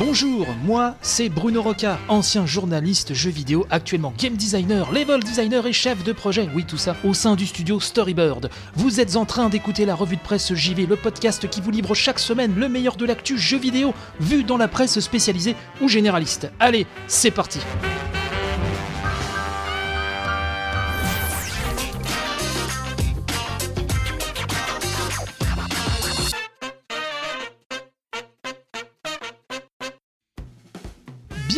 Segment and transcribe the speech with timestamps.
[0.00, 5.72] Bonjour, moi c'est Bruno Roca, ancien journaliste jeux vidéo, actuellement game designer, level designer et
[5.72, 8.50] chef de projet, oui tout ça, au sein du studio Storybird.
[8.74, 11.94] Vous êtes en train d'écouter la revue de presse JV, le podcast qui vous livre
[11.94, 16.50] chaque semaine le meilleur de l'actu jeux vidéo, vu dans la presse spécialisée ou généraliste.
[16.58, 17.60] Allez, c'est parti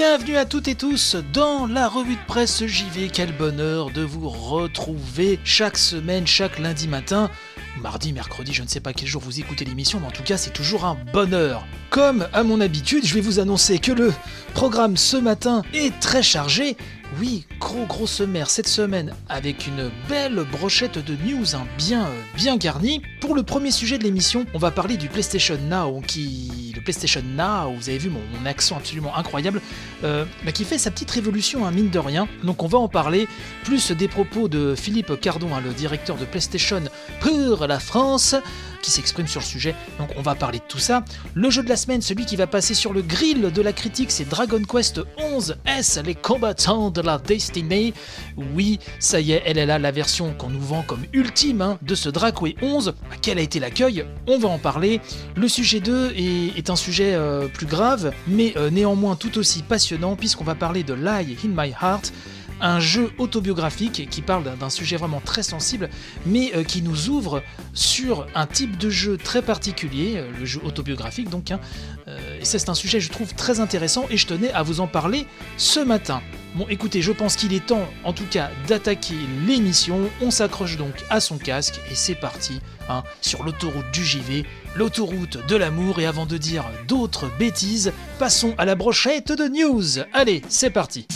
[0.03, 3.11] Bienvenue à toutes et tous dans la revue de presse JV.
[3.13, 7.31] Quel bonheur de vous retrouver chaque semaine, chaque lundi matin,
[7.83, 10.39] mardi, mercredi, je ne sais pas quel jour vous écoutez l'émission, mais en tout cas
[10.39, 11.67] c'est toujours un bonheur.
[11.91, 14.11] Comme à mon habitude, je vais vous annoncer que le
[14.55, 16.79] programme ce matin est très chargé.
[17.19, 22.57] Oui, gros gros sommaire cette semaine avec une belle brochette de news hein, bien bien
[22.57, 23.03] garnie.
[23.21, 27.23] Pour le premier sujet de l'émission, on va parler du PlayStation Now qui le PlayStation
[27.23, 29.61] Now, vous avez vu mon, accent absolument incroyable,
[30.03, 32.27] euh, bah, qui fait sa petite révolution, hein, mine de rien.
[32.43, 33.29] Donc on va en parler,
[33.65, 36.83] plus des propos de Philippe Cardon, hein, le directeur de PlayStation
[37.21, 38.35] pour la France,
[38.83, 39.75] qui s'exprime sur le sujet.
[39.99, 41.05] Donc on va parler de tout ça.
[41.35, 44.11] Le jeu de la semaine, celui qui va passer sur le grill de la critique,
[44.11, 47.95] c'est Dragon Quest 11 S, les combattants de la Destiny.
[48.55, 51.79] Oui, ça y est, elle est là, la version qu'on nous vend comme ultime hein,
[51.83, 52.95] de ce Dracoué 11.
[53.23, 54.05] Quel a été l'accueil?
[54.27, 55.01] On va en parler.
[55.37, 60.17] Le sujet 2 est, un sujet euh, plus grave, mais euh, néanmoins tout aussi passionnant,
[60.17, 62.13] puisqu'on va parler de Lie in My Heart
[62.61, 65.91] un jeu autobiographique qui parle d'un sujet vraiment très sensible,
[66.27, 67.43] mais euh, qui nous ouvre
[67.75, 71.51] sur un type de jeu très particulier, euh, le jeu autobiographique donc.
[71.51, 71.61] Hein.
[72.09, 75.27] Euh, c'est un sujet je trouve très intéressant et je tenais à vous en parler
[75.57, 76.23] ce matin.
[76.55, 79.15] Bon écoutez, je pense qu'il est temps en tout cas d'attaquer
[79.47, 80.01] l'émission.
[80.21, 84.45] On s'accroche donc à son casque et c'est parti hein, sur l'autoroute du JV,
[84.75, 86.01] l'autoroute de l'amour.
[86.01, 90.05] Et avant de dire d'autres bêtises, passons à la brochette de news.
[90.13, 91.07] Allez, c'est parti.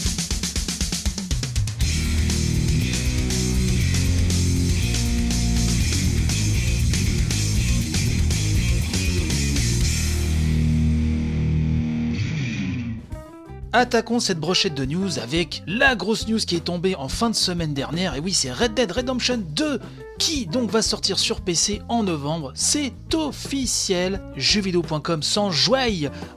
[13.77, 17.35] Attaquons cette brochette de news avec la grosse news qui est tombée en fin de
[17.35, 18.15] semaine dernière.
[18.15, 19.81] Et oui, c'est Red Dead Redemption 2
[20.19, 22.53] qui donc va sortir sur PC en novembre.
[22.55, 24.21] C'est officiel.
[24.37, 25.75] Jeuxvideo.com sans joie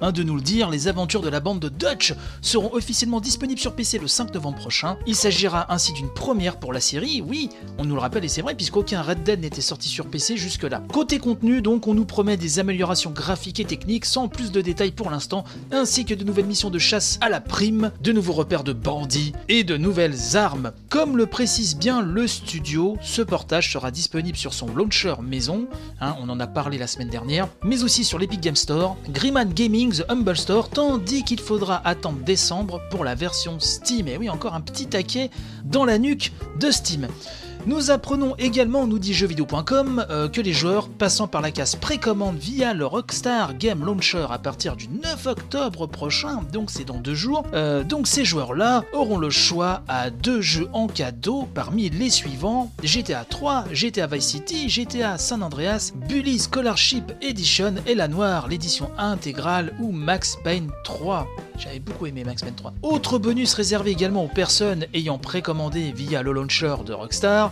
[0.01, 0.69] hein, de nous le dire.
[0.69, 4.57] Les aventures de la bande de Dutch seront officiellement disponibles sur PC le 5 novembre
[4.57, 4.97] prochain.
[5.05, 7.21] Il s'agira ainsi d'une première pour la série.
[7.21, 10.37] Oui, on nous le rappelle et c'est vrai puisqu'aucun Red Dead n'était sorti sur PC
[10.37, 10.83] jusque-là.
[10.91, 14.91] Côté contenu, donc, on nous promet des améliorations graphiques et techniques sans plus de détails
[14.91, 18.63] pour l'instant, ainsi que de nouvelles missions de chasse à la prime, de nouveaux repères
[18.63, 20.71] de bandits et de nouvelles armes.
[20.89, 25.67] Comme le précise bien le studio, ce portage sera disponible sur son launcher maison,
[26.01, 29.53] hein, on en a parlé la semaine dernière, mais aussi sur l'Epic Game Store, Grimman
[29.53, 34.07] Gaming, The Humble Store, tandis qu'il faudra attendre décembre pour la version Steam.
[34.07, 35.29] Et oui, encore un petit taquet
[35.65, 37.07] dans la nuque de Steam.
[37.67, 42.37] Nous apprenons également, nous dit jeuxvideo.com, euh, que les joueurs passant par la case précommande
[42.37, 47.13] via le Rockstar Game Launcher à partir du 9 octobre prochain, donc c'est dans deux
[47.13, 52.09] jours, euh, donc ces joueurs-là auront le choix à deux jeux en cadeau parmi les
[52.09, 58.47] suivants GTA 3, GTA Vice City, GTA San Andreas, Bully Scholarship Edition et la noire,
[58.47, 61.27] l'édition intégrale ou Max Payne 3.
[61.57, 62.73] J'avais beaucoup aimé Max Payne 3.
[62.83, 67.51] Autre bonus réservé également aux personnes ayant précommandé via le launcher de Rockstar,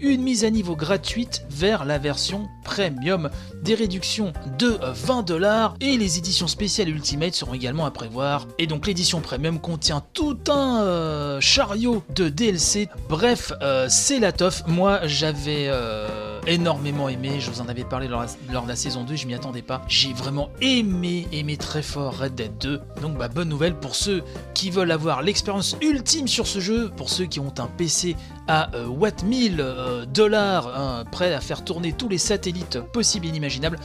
[0.00, 3.30] une mise à niveau gratuite vers la version premium,
[3.62, 8.46] des réductions de 20 dollars et les éditions spéciales Ultimate seront également à prévoir.
[8.58, 12.88] Et donc l'édition premium contient tout un euh, chariot de DLC.
[13.08, 14.64] Bref, euh, c'est la toffe.
[14.66, 19.16] Moi j'avais euh, énormément aimé, je vous en avais parlé lors, de la saison 2,
[19.16, 19.82] je m'y attendais pas.
[19.88, 22.80] J'ai vraiment aimé, aimé très fort Red Dead 2.
[23.00, 24.22] Donc bah, bonne nouvelle pour ceux
[24.54, 28.16] qui veulent avoir l'expérience ultime sur ce jeu, pour ceux qui ont un PC
[28.48, 29.64] à Watt 1000
[30.06, 33.78] dollars, hein, prêt à faire tourner tous les satellites possibles et inimaginables.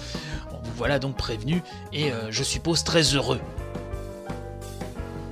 [0.63, 1.63] Vous voilà donc prévenu
[1.93, 3.39] et euh, je suppose très heureux.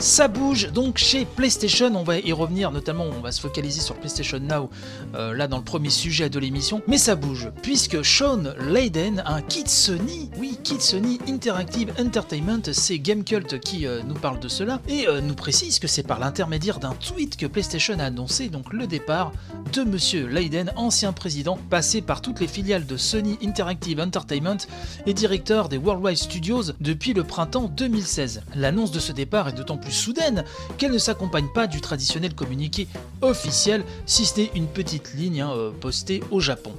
[0.01, 3.96] Ça bouge donc chez PlayStation, on va y revenir notamment, on va se focaliser sur
[3.96, 4.69] PlayStation Now,
[5.13, 9.42] euh, là dans le premier sujet de l'émission, mais ça bouge, puisque Sean Layden, un
[9.42, 14.80] kit Sony, oui, kit Sony Interactive Entertainment, c'est Gamecult qui euh, nous parle de cela,
[14.88, 18.72] et euh, nous précise que c'est par l'intermédiaire d'un tweet que PlayStation a annoncé donc
[18.72, 19.34] le départ
[19.74, 24.66] de Monsieur Layden, ancien président, passé par toutes les filiales de Sony Interactive Entertainment
[25.06, 28.44] et directeur des Worldwide Studios depuis le printemps 2016.
[28.56, 30.44] L'annonce de ce départ est d'autant plus soudaine
[30.77, 32.88] qu'elle ne s'accompagne pas du traditionnel communiqué
[33.21, 36.74] officiel, si ce n'est une petite ligne hein, euh, postée au Japon.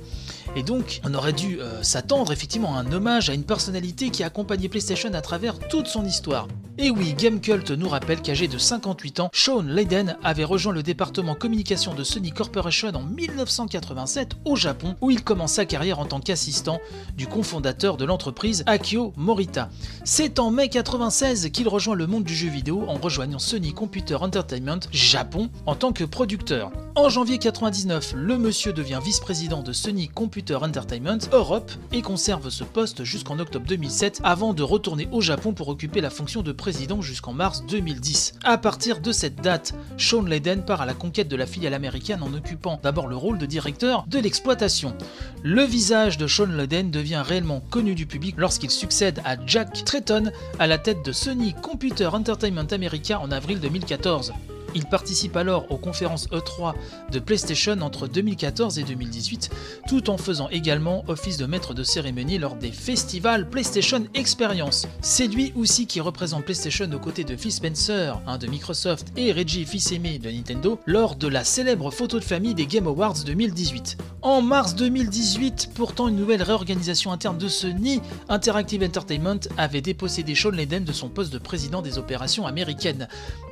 [0.57, 4.23] Et donc, on aurait dû euh, s'attendre effectivement à un hommage à une personnalité qui
[4.23, 6.49] a accompagné PlayStation à travers toute son histoire.
[6.79, 11.35] Et oui, Gamecult nous rappelle qu'âgé de 58 ans, Sean Layden avait rejoint le département
[11.35, 16.21] communication de Sony Corporation en 1987 au Japon, où il commence sa carrière en tant
[16.21, 16.81] qu'assistant
[17.19, 19.69] du cofondateur de l'entreprise Akio Morita.
[20.05, 24.15] C'est en mai 96 qu'il rejoint le monde du jeu vidéo en rejoignant Sony Computer
[24.15, 26.73] Entertainment Japon en tant que producteur.
[26.95, 32.65] En janvier 99, le monsieur devient vice-président de Sony Computer Entertainment Europe et conserve ce
[32.65, 37.03] poste jusqu'en octobre 2007 avant de retourner au Japon pour occuper la fonction de président
[37.03, 38.35] jusqu'en mars 2010.
[38.43, 42.23] À partir de cette date, Sean Layden part à la conquête de la filiale américaine
[42.23, 44.95] en occupant d'abord le rôle de directeur de l'exploitation.
[45.43, 50.33] Le visage de Sean Layden devient réellement connu du public lorsqu'il succède à Jack Tretton
[50.59, 54.33] à la tête de Sony Computer Entertainment America en avril 2014.
[54.75, 56.75] Il participe alors aux conférences E3
[57.11, 59.51] de PlayStation entre 2014 et 2018,
[59.89, 64.87] tout en faisant également office de maître de cérémonie lors des festivals PlayStation Experience.
[65.01, 69.33] C'est lui aussi qui représente PlayStation aux côtés de Phil Spencer, un de Microsoft, et
[69.33, 73.97] Reggie Fils-Aimé de Nintendo lors de la célèbre photo de famille des Game Awards 2018.
[74.23, 80.51] En mars 2018, pourtant une nouvelle réorganisation interne de Sony Interactive Entertainment avait dépossédé Sean
[80.51, 83.09] Layden de son poste de président des opérations américaines.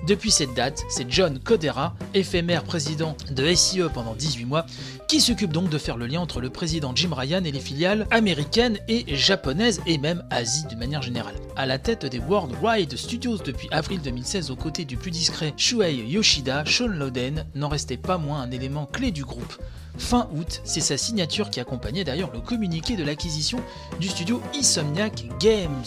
[0.06, 4.66] Depuis cette date, c'est John Codera, éphémère président de SIE pendant 18 mois,
[5.08, 8.06] qui s'occupe donc de faire le lien entre le président Jim Ryan et les filiales
[8.10, 11.34] américaines et japonaises et même Asie d'une manière générale.
[11.56, 15.96] À la tête des Worldwide Studios depuis avril 2016 aux côtés du plus discret Shuei
[16.06, 19.58] Yoshida, Sean Loden n'en restait pas moins un élément clé du groupe.
[19.96, 23.58] Fin août, c'est sa signature qui accompagnait d'ailleurs le communiqué de l'acquisition
[23.98, 25.84] du studio Insomniac Games.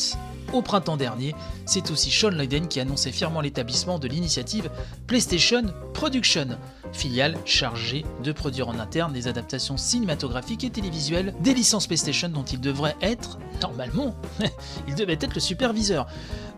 [0.53, 1.33] Au printemps dernier,
[1.65, 4.69] c'est aussi Sean Layden qui annonçait fièrement l'établissement de l'initiative
[5.07, 5.63] PlayStation
[5.93, 6.47] Production,
[6.91, 12.43] filiale chargée de produire en interne des adaptations cinématographiques et télévisuelles des licences PlayStation dont
[12.43, 14.13] il devrait être, normalement,
[14.89, 16.07] il devait être le superviseur.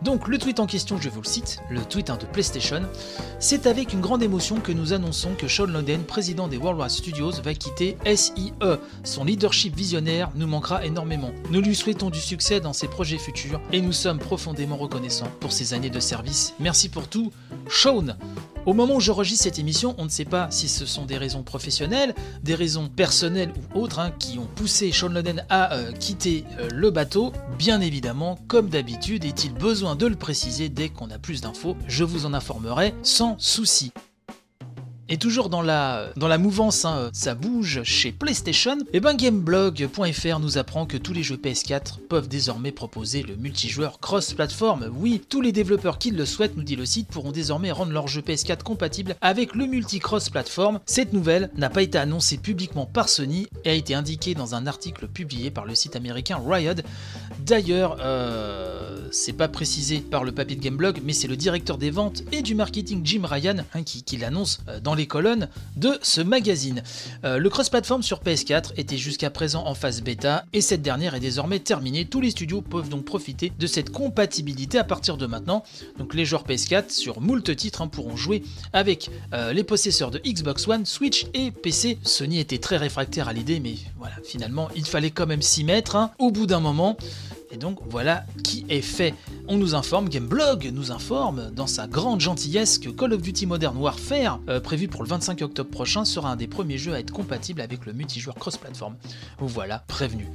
[0.03, 2.81] Donc le tweet en question, je vous le cite, le tweet de PlayStation,
[3.39, 7.31] c'est avec une grande émotion que nous annonçons que Sean Loden, président des Worldwide Studios,
[7.41, 8.51] va quitter SIE.
[9.05, 11.31] Son leadership visionnaire nous manquera énormément.
[11.51, 15.53] Nous lui souhaitons du succès dans ses projets futurs et nous sommes profondément reconnaissants pour
[15.53, 16.53] ses années de service.
[16.59, 17.31] Merci pour tout,
[17.69, 18.17] Sean
[18.65, 21.17] au moment où je registre cette émission, on ne sait pas si ce sont des
[21.17, 25.91] raisons professionnelles, des raisons personnelles ou autres hein, qui ont poussé Sean Loden à euh,
[25.91, 27.33] quitter euh, le bateau.
[27.57, 32.03] Bien évidemment, comme d'habitude, est-il besoin de le préciser dès qu'on a plus d'infos, je
[32.03, 33.91] vous en informerai sans souci.
[35.13, 40.39] Et toujours dans la, dans la mouvance, hein, ça bouge chez PlayStation, et ben Gameblog.fr
[40.39, 44.91] nous apprend que tous les jeux PS4 peuvent désormais proposer le multijoueur cross-platform.
[44.97, 48.07] Oui, tous les développeurs qui le souhaitent, nous dit le site, pourront désormais rendre leur
[48.07, 50.79] jeu PS4 compatible avec le multi-cross-platform.
[50.87, 54.65] Cette nouvelle n'a pas été annoncée publiquement par Sony et a été indiquée dans un
[54.65, 56.81] article publié par le site américain Riot.
[57.45, 61.91] D'ailleurs, euh, c'est pas précisé par le papier de Gameblog, mais c'est le directeur des
[61.91, 65.97] ventes et du marketing Jim Ryan hein, qui, qui l'annonce euh, dans les colonnes de
[66.01, 66.83] ce magazine.
[67.23, 71.19] Euh, le cross-platform sur PS4 était jusqu'à présent en phase bêta et cette dernière est
[71.19, 72.05] désormais terminée.
[72.05, 75.63] Tous les studios peuvent donc profiter de cette compatibilité à partir de maintenant.
[75.97, 80.19] Donc les joueurs PS4 sur moult titres hein, pourront jouer avec euh, les possesseurs de
[80.19, 81.97] Xbox One, Switch et PC.
[82.03, 85.95] Sony était très réfractaire à l'idée, mais voilà, finalement il fallait quand même s'y mettre
[85.95, 86.97] hein, au bout d'un moment.
[87.53, 89.13] Et donc voilà qui est fait.
[89.47, 93.77] On nous informe, Gameblog nous informe dans sa grande gentillesse que Call of Duty Modern
[93.77, 97.11] Warfare, euh, prévu pour le 25 octobre prochain, sera un des premiers jeux à être
[97.11, 98.95] compatible avec le multijoueur cross-platform.
[99.37, 100.27] Vous voilà prévenu.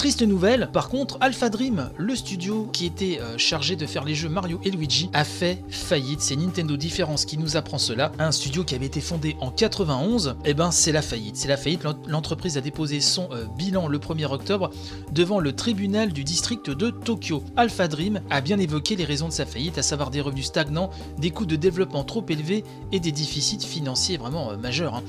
[0.00, 4.14] Triste nouvelle, par contre, Alpha Dream, le studio qui était euh, chargé de faire les
[4.14, 6.22] jeux Mario et Luigi, a fait faillite.
[6.22, 8.10] C'est Nintendo Difference qui nous apprend cela.
[8.18, 11.36] Un studio qui avait été fondé en 91, et eh ben c'est la faillite.
[11.36, 11.82] C'est la faillite.
[12.06, 14.70] L'entreprise a déposé son euh, bilan le 1er octobre
[15.12, 17.44] devant le tribunal du district de Tokyo.
[17.58, 20.88] Alpha Dream a bien évoqué les raisons de sa faillite, à savoir des revenus stagnants,
[21.18, 24.94] des coûts de développement trop élevés et des déficits financiers vraiment euh, majeurs.
[24.94, 25.02] Hein.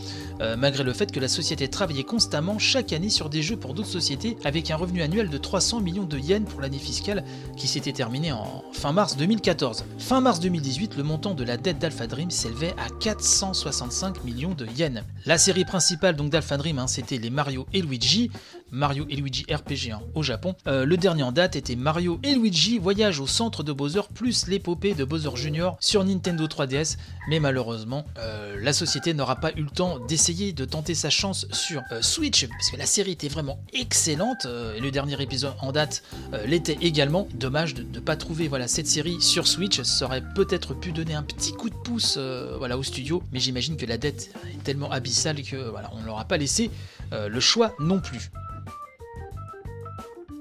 [0.57, 3.88] malgré le fait que la société travaillait constamment chaque année sur des jeux pour d'autres
[3.88, 7.24] sociétés avec un revenu annuel de 300 millions de yens pour l'année fiscale
[7.56, 9.86] qui s'était terminée en fin mars 2014.
[10.00, 14.66] Fin mars 2018, le montant de la dette d'Alpha Dream s'élevait à 465 millions de
[14.66, 15.04] yens.
[15.26, 18.32] La série principale d'Alpha Dream, hein, c'était les Mario et Luigi,
[18.72, 20.56] Mario et Luigi RPG hein, au Japon.
[20.66, 24.48] Euh, le dernier en date était Mario et Luigi Voyage au centre de Bowser plus
[24.48, 25.72] l'épopée de Bowser Jr.
[25.80, 26.98] sur Nintendo 3DS,
[27.30, 31.48] mais malheureusement, euh, la société n'aura pas eu le temps d'essayer de tenter sa chance
[31.52, 35.72] sur euh, Switch, parce que la série était vraiment excellente et le dernier épisode en
[35.72, 36.04] date
[36.46, 37.28] l'était également.
[37.34, 41.13] Dommage de ne pas trouver voilà, cette série sur Switch, ça aurait peut-être pu donner
[41.13, 42.18] un petit coup de pouce
[42.58, 46.06] voilà, au studio, mais j'imagine que la dette est tellement abyssale que voilà, on ne
[46.06, 46.70] leur a pas laissé
[47.12, 48.32] le choix non plus.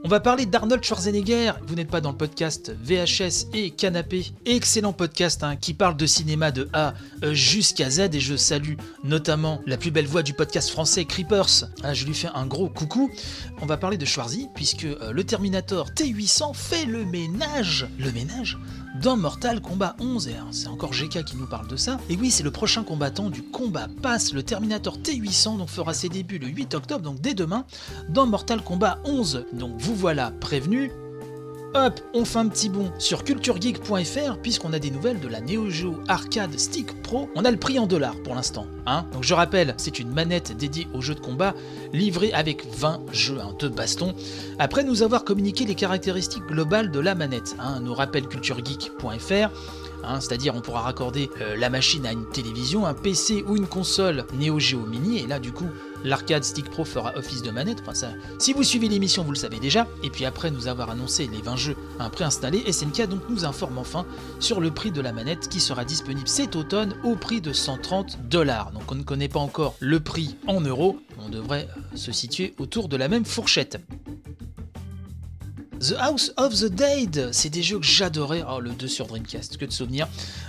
[0.03, 1.53] On va parler d'Arnold Schwarzenegger.
[1.67, 4.33] Vous n'êtes pas dans le podcast VHS et Canapé.
[4.47, 8.15] Excellent podcast hein, qui parle de cinéma de A euh, jusqu'à Z.
[8.15, 11.69] Et je salue notamment la plus belle voix du podcast français, Creepers.
[11.83, 13.11] Ah, je lui fais un gros coucou.
[13.61, 17.87] On va parler de Schwarzy, puisque euh, le Terminator T800 fait le ménage.
[17.99, 18.57] Le ménage?
[19.03, 20.29] Dans Mortal Kombat 11.
[20.29, 21.99] Et c'est encore GK qui nous parle de ça.
[22.09, 26.09] Et oui, c'est le prochain combattant du combat pass, le Terminator T800, donc fera ses
[26.09, 27.65] débuts le 8 octobre, donc dès demain,
[28.09, 29.47] dans Mortal Kombat 11.
[29.53, 30.91] Donc vous voilà prévenu.
[31.73, 35.71] Hop, on fait un petit bond sur culturegeek.fr puisqu'on a des nouvelles de la Neo
[35.71, 37.31] Geo Arcade Stick Pro.
[37.37, 38.67] On a le prix en dollars pour l'instant.
[38.87, 41.55] Hein Donc je rappelle, c'est une manette dédiée aux jeux de combat
[41.93, 44.17] livrée avec 20 jeux hein, de baston.
[44.59, 49.51] Après nous avoir communiqué les caractéristiques globales de la manette, hein, nous rappelle culturegeek.fr.
[50.03, 53.67] Hein, c'est-à-dire on pourra raccorder euh, la machine à une télévision, un PC ou une
[53.67, 55.69] console Neo Geo Mini, et là du coup
[56.05, 57.83] l'arcade Stick Pro fera office de manette.
[58.39, 59.87] Si vous suivez l'émission, vous le savez déjà.
[60.03, 61.77] Et puis après nous avoir annoncé les 20 jeux
[62.13, 64.07] préinstallés, SNK donc nous informe enfin
[64.39, 68.29] sur le prix de la manette qui sera disponible cet automne au prix de 130
[68.29, 68.73] dollars.
[68.73, 72.89] Donc on ne connaît pas encore le prix en euros, on devrait se situer autour
[72.89, 73.79] de la même fourchette.
[75.81, 78.45] The House of the Dead, c'est des jeux que j'adorais.
[78.47, 80.09] Oh, le 2 sur Dreamcast, que de souvenirs.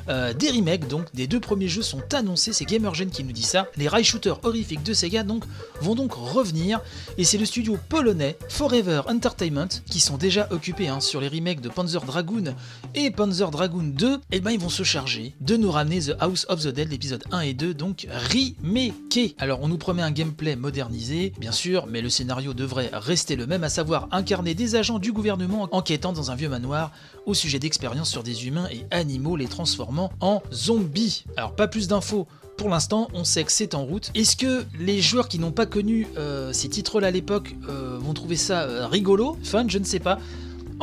[0.10, 2.52] Euh, des remakes, donc, des deux premiers jeux sont annoncés.
[2.52, 3.68] C'est Gamergen qui nous dit ça.
[3.78, 5.46] Les rail shooters horrifiques de Sega donc,
[5.80, 6.82] vont donc revenir.
[7.18, 11.62] Et c'est le studio polonais Forever Entertainment qui sont déjà occupés hein, sur les remakes
[11.62, 12.54] de Panzer Dragoon
[12.94, 14.20] et Panzer Dragoon 2.
[14.34, 17.24] Et ben, ils vont se charger de nous ramener The House of the Dead, l'épisode
[17.32, 19.36] 1 et 2, donc remaké.
[19.38, 23.48] Alors, on nous promet un gameplay modernisé, bien sûr, mais le scénario devrait rester le
[23.48, 26.92] même, à savoir incarner des agents du gouvernement enquêtant dans un vieux manoir
[27.26, 31.26] au sujet d'expériences sur des humains et animaux les transformant en zombies.
[31.38, 32.28] Alors pas plus d'infos
[32.62, 34.12] pour l'instant, on sait que c'est en route.
[34.14, 38.14] Est-ce que les joueurs qui n'ont pas connu euh, ces titres-là à l'époque euh, vont
[38.14, 40.20] trouver ça euh, rigolo, fun, je ne sais pas.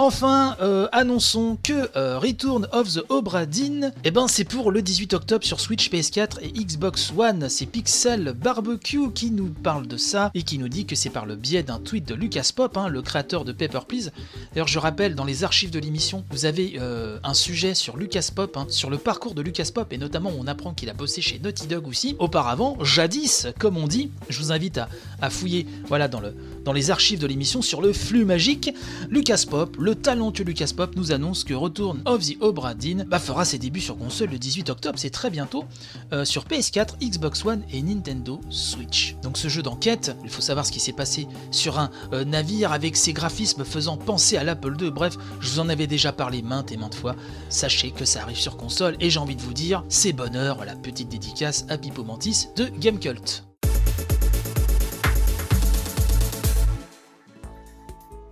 [0.00, 4.80] Enfin, euh, annonçons que euh, Return of the Obra Dinn, eh ben c'est pour le
[4.80, 7.48] 18 octobre sur Switch, PS4 et Xbox One.
[7.48, 11.26] C'est Pixel Barbecue qui nous parle de ça et qui nous dit que c'est par
[11.26, 14.12] le biais d'un tweet de Lucas Pop, hein, le créateur de Paper Please.
[14.52, 18.28] D'ailleurs, je rappelle, dans les archives de l'émission, vous avez euh, un sujet sur Lucas
[18.32, 21.22] Pop, hein, sur le parcours de Lucas Pop, et notamment on apprend qu'il a bossé
[21.22, 22.14] chez Naughty Dog aussi.
[22.20, 24.78] Auparavant, jadis, comme on dit, je vous invite
[25.20, 26.36] à, fouiller voilà, dans, le,
[26.68, 28.74] dans les archives de l'émission sur le flux magique.
[29.08, 32.74] Lucas Pop, le talentueux Lucas Pop nous annonce que Return of the Obra
[33.06, 35.64] bah, fera ses débuts sur console le 18 octobre, c'est très bientôt,
[36.12, 39.16] euh, sur PS4, Xbox One et Nintendo Switch.
[39.22, 42.70] Donc ce jeu d'enquête, il faut savoir ce qui s'est passé sur un euh, navire
[42.70, 46.42] avec ses graphismes faisant penser à l'Apple II, bref, je vous en avais déjà parlé
[46.42, 47.16] maintes et maintes fois,
[47.48, 50.76] sachez que ça arrive sur console et j'ai envie de vous dire, c'est bonheur, voilà,
[50.76, 53.47] petite dédicace à Pipo Mantis de Gamecult.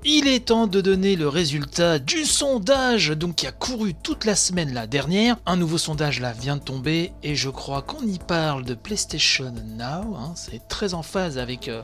[0.08, 4.36] Il est temps de donner le résultat du sondage donc qui a couru toute la
[4.36, 5.36] semaine la dernière.
[5.46, 10.14] Un nouveau sondage vient de tomber et je crois qu'on y parle de PlayStation Now.
[10.16, 10.32] Hein.
[10.36, 11.82] c'est très en phase avec, euh,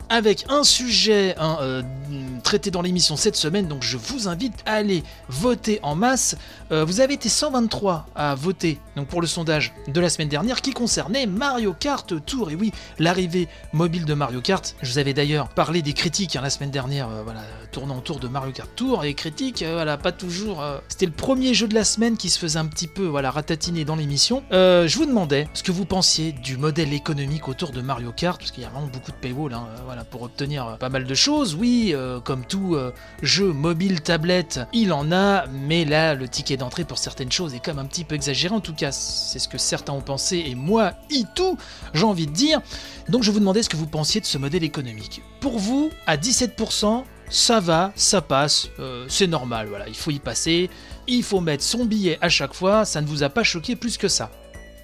[0.48, 1.82] un sujet hein, euh,
[2.44, 3.66] traité dans l'émission cette semaine.
[3.66, 6.36] Donc je vous invite à aller voter en masse.
[6.70, 10.60] Euh, vous avez été 123 à voter donc pour le sondage de la semaine dernière
[10.60, 12.52] qui concernait Mario Kart Tour.
[12.52, 14.76] Et oui, l'arrivée mobile de Mario Kart.
[14.80, 17.40] Je vous avais d'ailleurs parlé des critiques hein, la semaine dernière, voilà,
[17.72, 20.62] tournant autour de Mario Kart Tour et critique, euh, voilà, pas toujours.
[20.62, 23.30] Euh, c'était le premier jeu de la semaine qui se faisait un petit peu, voilà,
[23.30, 24.42] ratatiner dans l'émission.
[24.52, 28.38] Euh, je vous demandais ce que vous pensiez du modèle économique autour de Mario Kart,
[28.38, 31.14] parce qu'il y a vraiment beaucoup de paywall, hein, voilà, pour obtenir pas mal de
[31.14, 31.54] choses.
[31.54, 32.76] Oui, comme tout
[33.22, 37.66] jeu mobile tablette, il en a, mais là, le ticket d'entrée pour certaines choses est
[37.66, 38.54] même un petit peu exagéré.
[38.54, 41.56] En tout cas, c'est ce que certains ont pensé, et moi, y tout,
[41.94, 42.60] j'ai envie de dire.
[43.08, 45.22] Donc, je vous demandais ce que vous pensiez de ce modèle économique.
[45.40, 50.18] Pour vous, à 17%, ça va, ça passe, euh, c'est normal, voilà, il faut y
[50.18, 50.68] passer,
[51.08, 53.96] il faut mettre son billet à chaque fois, ça ne vous a pas choqué plus
[53.96, 54.30] que ça.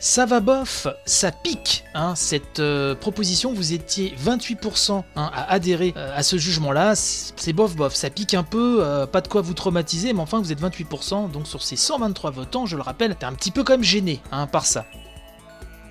[0.01, 5.93] Ça va bof, ça pique, hein, cette euh, proposition, vous étiez 28% hein, à adhérer
[5.97, 9.55] euh, à ce jugement-là, c'est bof bof, ça pique un peu, pas de quoi vous
[9.55, 13.27] traumatiser, mais enfin vous êtes 28%, donc sur ces 123 votants, je le rappelle, t'es
[13.27, 14.87] un petit peu comme gêné hein, par ça.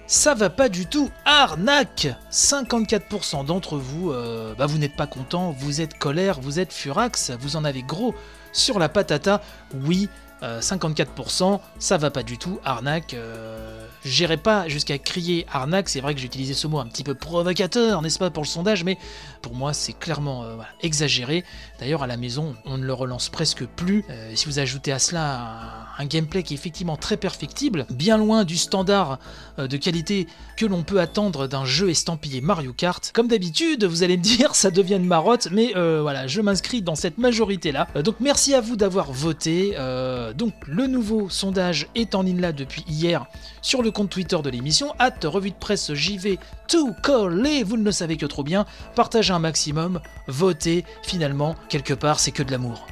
[0.09, 5.51] Ça va pas du tout, arnaque 54% d'entre vous, euh, bah vous n'êtes pas content,
[5.51, 8.15] vous êtes colère, vous êtes furax, vous en avez gros
[8.53, 9.41] sur la patata.
[9.83, 10.07] Oui,
[10.43, 13.13] euh, 54%, ça va pas du tout, arnaque.
[13.13, 17.03] Euh, J'irai pas jusqu'à crier arnaque, c'est vrai que j'ai utilisé ce mot un petit
[17.03, 18.97] peu provocateur, n'est-ce pas, pour le sondage, mais
[19.41, 21.43] pour moi c'est clairement euh, exagéré.
[21.79, 24.05] D'ailleurs à la maison, on ne le relance presque plus.
[24.09, 28.45] Euh, si vous ajoutez à cela un, gameplay qui est effectivement très perfectible, bien loin
[28.45, 29.19] du standard
[29.59, 34.03] euh, de qualité que l'on peut attendre d'un jeu estampillé Mario Kart, comme d'habitude, vous
[34.03, 37.87] allez me dire, ça devient une marotte, mais euh, voilà, je m'inscris dans cette majorité-là.
[37.95, 39.73] Euh, donc merci à vous d'avoir voté.
[39.77, 43.25] Euh, donc le nouveau sondage est en ligne là depuis hier
[43.61, 47.83] sur le compte Twitter de l'émission, at revue de presse JV tout coller, vous ne
[47.83, 48.65] le savez que trop bien,
[48.95, 52.87] partagez un maximum, votez, finalement, quelque part c'est que de l'amour.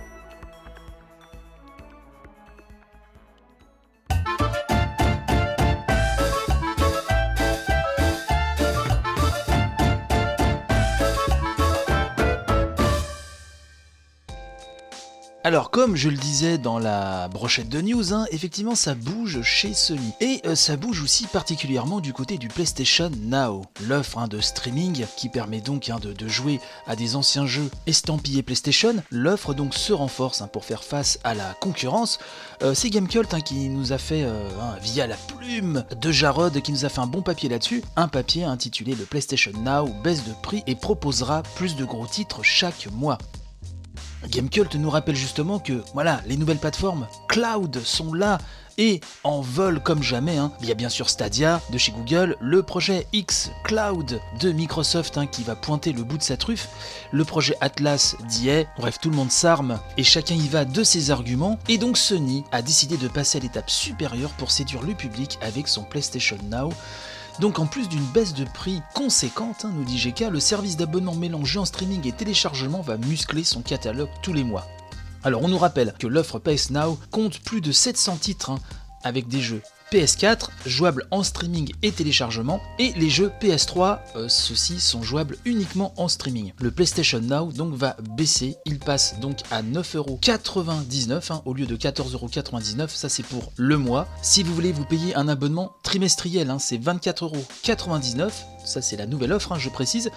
[15.45, 19.75] Alors, comme je le disais dans la brochette de news, hein, effectivement, ça bouge chez
[19.75, 20.11] Sony.
[20.19, 25.05] Et euh, ça bouge aussi particulièrement du côté du PlayStation Now, l'offre hein, de streaming
[25.15, 28.95] qui permet donc hein, de, jouer à des anciens jeux estampillés PlayStation.
[29.11, 32.17] L'offre donc se renforce pour faire face à la concurrence.
[32.63, 34.49] Euh, C'est Gamecult qui nous a fait, euh,
[34.81, 38.45] via la plume de Jarod, qui nous a fait un bon papier là-dessus, un papier
[38.45, 43.19] intitulé Le PlayStation Now baisse de prix et proposera plus de gros titres chaque mois.
[44.27, 48.39] Gamecult nous rappelle justement que voilà, les nouvelles plateformes cloud sont là
[48.77, 50.37] et en vol comme jamais.
[50.37, 50.51] hein.
[50.61, 55.17] Il y a bien sûr Stadia de chez Google, le projet X Cloud de Microsoft
[55.17, 56.67] hein, qui va pointer le bout de sa truffe,
[57.11, 61.11] le projet Atlas d'IA, bref tout le monde s'arme et chacun y va de ses
[61.11, 61.57] arguments.
[61.69, 65.67] Et donc Sony a décidé de passer à l'étape supérieure pour séduire le public avec
[65.67, 66.73] son PlayStation Now.
[67.39, 71.15] Donc en plus d'une baisse de prix conséquente, hein, nous dit GK, le service d'abonnement
[71.15, 74.65] mélangé en streaming et téléchargement va muscler son catalogue tous les mois.
[75.23, 78.59] Alors on nous rappelle que l'offre PS Now compte plus de 700 titres hein,
[79.03, 79.61] avec des jeux
[79.91, 85.93] PS4 jouables en streaming et téléchargement et les jeux PS3 euh, ceux-ci sont jouables uniquement
[85.97, 86.53] en streaming.
[86.59, 91.75] Le PlayStation Now donc va baisser, il passe donc à 9,99€ hein, au lieu de
[91.75, 94.07] 14,99€, ça c'est pour le mois.
[94.21, 98.31] Si vous voulez vous payer un abonnement trimestriel, hein, c'est 24,99€,
[98.65, 100.09] ça c'est la nouvelle offre, hein, je précise.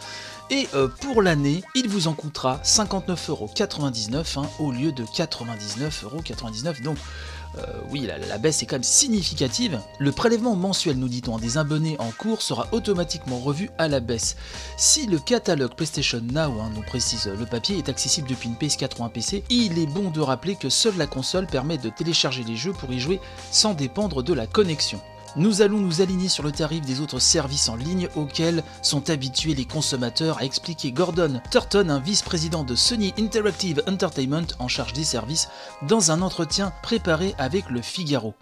[0.51, 6.83] Et euh, pour l'année, il vous en coûtera 59,99€ hein, au lieu de 99,99€.
[6.83, 6.97] Donc
[7.57, 9.81] euh, oui, la, baisse est quand même significative.
[9.99, 14.37] Le prélèvement mensuel, nous dit-on, des abonnés en cours sera automatiquement revu à la baisse.
[14.77, 19.01] Si le catalogue PlayStation Now, hein, nous précise le papier, est accessible depuis une PS4
[19.01, 22.45] ou un PC, il est bon de rappeler que seule la console permet de télécharger
[22.45, 23.21] les jeux pour y jouer
[23.51, 25.01] sans dépendre de la connexion.
[25.37, 29.55] Nous allons nous aligner sur le tarif des autres services en ligne auxquels sont habitués
[29.55, 35.05] les consommateurs, a expliqué Gordon Turton, un vice-président de Sony Interactive Entertainment en charge des
[35.05, 35.49] services,
[35.83, 38.35] dans un entretien préparé avec le Figaro.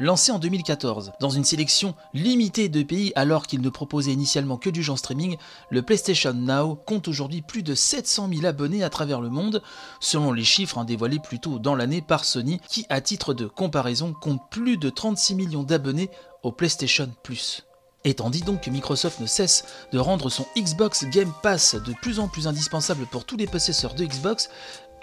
[0.00, 4.70] Lancé en 2014, dans une sélection limitée de pays alors qu'il ne proposait initialement que
[4.70, 5.36] du genre streaming,
[5.70, 9.60] le PlayStation Now compte aujourd'hui plus de 700 000 abonnés à travers le monde,
[9.98, 14.12] selon les chiffres dévoilés plus tôt dans l'année par Sony, qui à titre de comparaison
[14.12, 16.10] compte plus de 36 millions d'abonnés
[16.44, 17.64] au PlayStation Plus.
[18.04, 22.20] Étant dit donc que Microsoft ne cesse de rendre son Xbox Game Pass de plus
[22.20, 24.48] en plus indispensable pour tous les possesseurs de Xbox,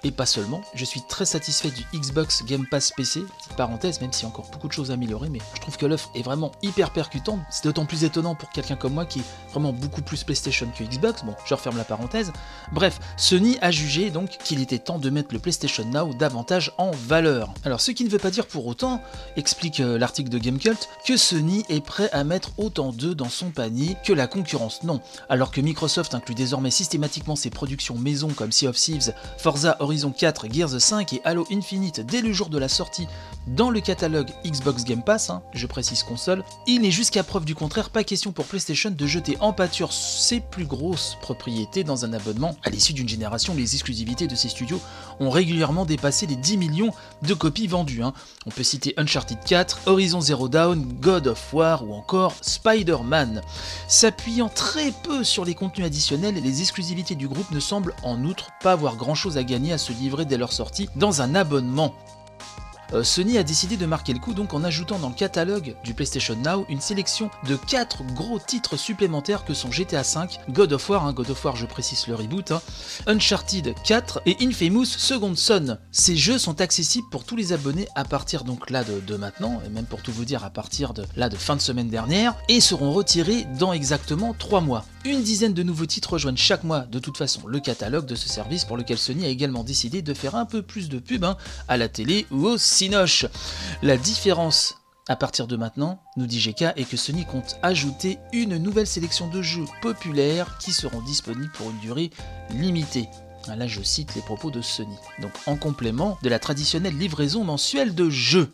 [0.06, 4.12] et pas seulement, je suis très satisfait du Xbox Game Pass PC, petite parenthèse, même
[4.12, 6.22] s'il y a encore beaucoup de choses à améliorer, mais je trouve que l'offre est
[6.22, 7.40] vraiment hyper percutante.
[7.50, 10.84] C'est d'autant plus étonnant pour quelqu'un comme moi qui est vraiment beaucoup plus PlayStation que
[10.84, 11.24] Xbox.
[11.24, 12.32] Bon, je referme la parenthèse.
[12.72, 16.92] Bref, Sony a jugé donc qu'il était temps de mettre le PlayStation Now davantage en
[16.92, 17.52] valeur.
[17.64, 19.02] Alors, ce qui ne veut pas dire pour autant,
[19.36, 23.50] explique euh, l'article de Gamecult, que Sony est prêt à mettre autant d'œufs dans son
[23.50, 24.84] panier que la concurrence.
[24.84, 29.76] Non, alors que Microsoft inclut désormais systématiquement ses productions maison comme Sea of Thieves, Forza
[29.80, 33.06] Horizon 4, Gears 5 et Halo Infinite dès le jour de la sortie
[33.46, 37.54] dans le catalogue Xbox Game Pass, hein, je précise console, il n'est jusqu'à preuve du
[37.54, 42.12] contraire pas question pour PlayStation de jeter en pâture ses plus grosses propriétés dans un
[42.12, 42.56] abonnement.
[42.64, 44.80] À l'issue d'une génération, les exclusivités de ces studios
[45.20, 46.90] ont régulièrement dépassé les 10 millions
[47.22, 48.02] de copies vendues.
[48.02, 48.12] hein.
[48.46, 53.42] On peut citer Uncharted 4, Horizon Zero Dawn, God of War ou encore Spider-Man.
[53.86, 58.48] S'appuyant très peu sur les contenus additionnels, les exclusivités du groupe ne semblent en outre
[58.60, 61.94] pas avoir grand chose à gagner se livrer dès leur sortie dans un abonnement.
[62.92, 65.94] Euh, Sony a décidé de marquer le coup donc en ajoutant dans le catalogue du
[65.94, 70.88] PlayStation Now une sélection de 4 gros titres supplémentaires que sont GTA V, God of
[70.88, 72.62] War, hein, God of War je précise le reboot, hein,
[73.06, 75.78] Uncharted 4 et Infamous Second Son.
[75.90, 79.60] Ces jeux sont accessibles pour tous les abonnés à partir donc là de, de maintenant,
[79.66, 82.36] et même pour tout vous dire à partir de là de fin de semaine dernière,
[82.48, 84.84] et seront retirés dans exactement 3 mois.
[85.06, 88.28] Une dizaine de nouveaux titres rejoignent chaque mois de toute façon le catalogue de ce
[88.28, 91.36] service pour lequel Sony a également décidé de faire un peu plus de pub hein,
[91.68, 93.24] à la télé ou au cinoche.
[93.82, 94.74] La différence
[95.08, 99.28] à partir de maintenant, nous dit GK, est que Sony compte ajouter une nouvelle sélection
[99.28, 102.10] de jeux populaires qui seront disponibles pour une durée
[102.50, 103.08] limitée.
[103.46, 104.96] Là, je cite les propos de Sony.
[105.20, 108.52] Donc, en complément de la traditionnelle livraison mensuelle de jeux.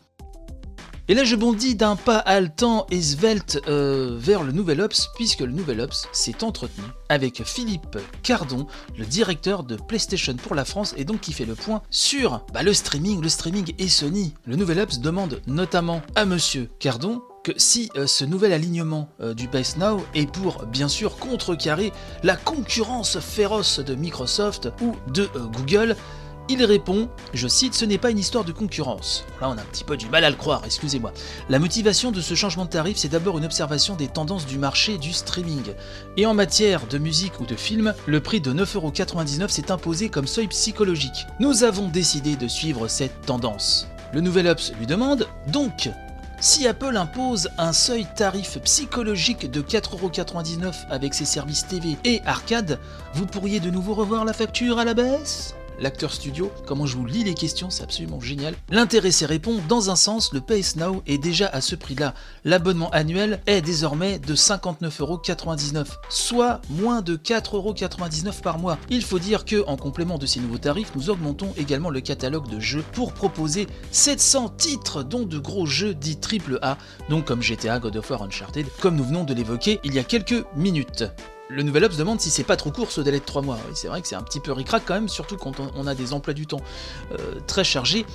[1.12, 5.40] Et là, je bondis d'un pas haletant et svelte euh, vers le Nouvel Ops, puisque
[5.40, 10.94] le Nouvel Ops s'est entretenu avec Philippe Cardon, le directeur de PlayStation pour la France,
[10.96, 14.32] et donc qui fait le point sur bah, le streaming, le streaming et Sony.
[14.46, 19.34] Le Nouvel Ops demande notamment à Monsieur Cardon que si euh, ce nouvel alignement euh,
[19.34, 25.28] du Base Now est pour bien sûr contrecarrer la concurrence féroce de Microsoft ou de
[25.58, 25.94] Google,
[26.48, 29.24] il répond, je cite, ce n'est pas une histoire de concurrence.
[29.40, 31.12] Là, on a un petit peu du mal à le croire, excusez-moi.
[31.48, 34.98] La motivation de ce changement de tarif, c'est d'abord une observation des tendances du marché
[34.98, 35.72] du streaming.
[36.16, 40.26] Et en matière de musique ou de film, le prix de 9,99€ s'est imposé comme
[40.26, 41.26] seuil psychologique.
[41.40, 43.86] Nous avons décidé de suivre cette tendance.
[44.12, 45.90] Le nouvel Ops lui demande, donc,
[46.40, 52.80] si Apple impose un seuil tarif psychologique de 4,99€ avec ses services TV et arcade,
[53.14, 55.54] vous pourriez de nouveau revoir la facture à la baisse?
[55.80, 58.54] L'acteur studio, comment je vous lis les questions, c'est absolument génial.
[58.70, 62.14] L'intéressé répond, dans un sens, le Pace Now est déjà à ce prix-là.
[62.44, 68.78] L'abonnement annuel est désormais de 59,99€, soit moins de 4,99€ par mois.
[68.90, 72.48] Il faut dire que, en complément de ces nouveaux tarifs, nous augmentons également le catalogue
[72.48, 77.78] de jeux pour proposer 700 titres, dont de gros jeux dits AAA, donc comme GTA,
[77.78, 81.04] God of War, Uncharted, comme nous venons de l'évoquer il y a quelques minutes
[81.52, 83.58] le nouvel Ops demande si c'est pas trop court ce délai de 3 mois.
[83.74, 86.12] c'est vrai que c'est un petit peu ricrac quand même, surtout quand on a des
[86.12, 86.60] emplois du temps
[87.12, 88.06] euh, très chargés.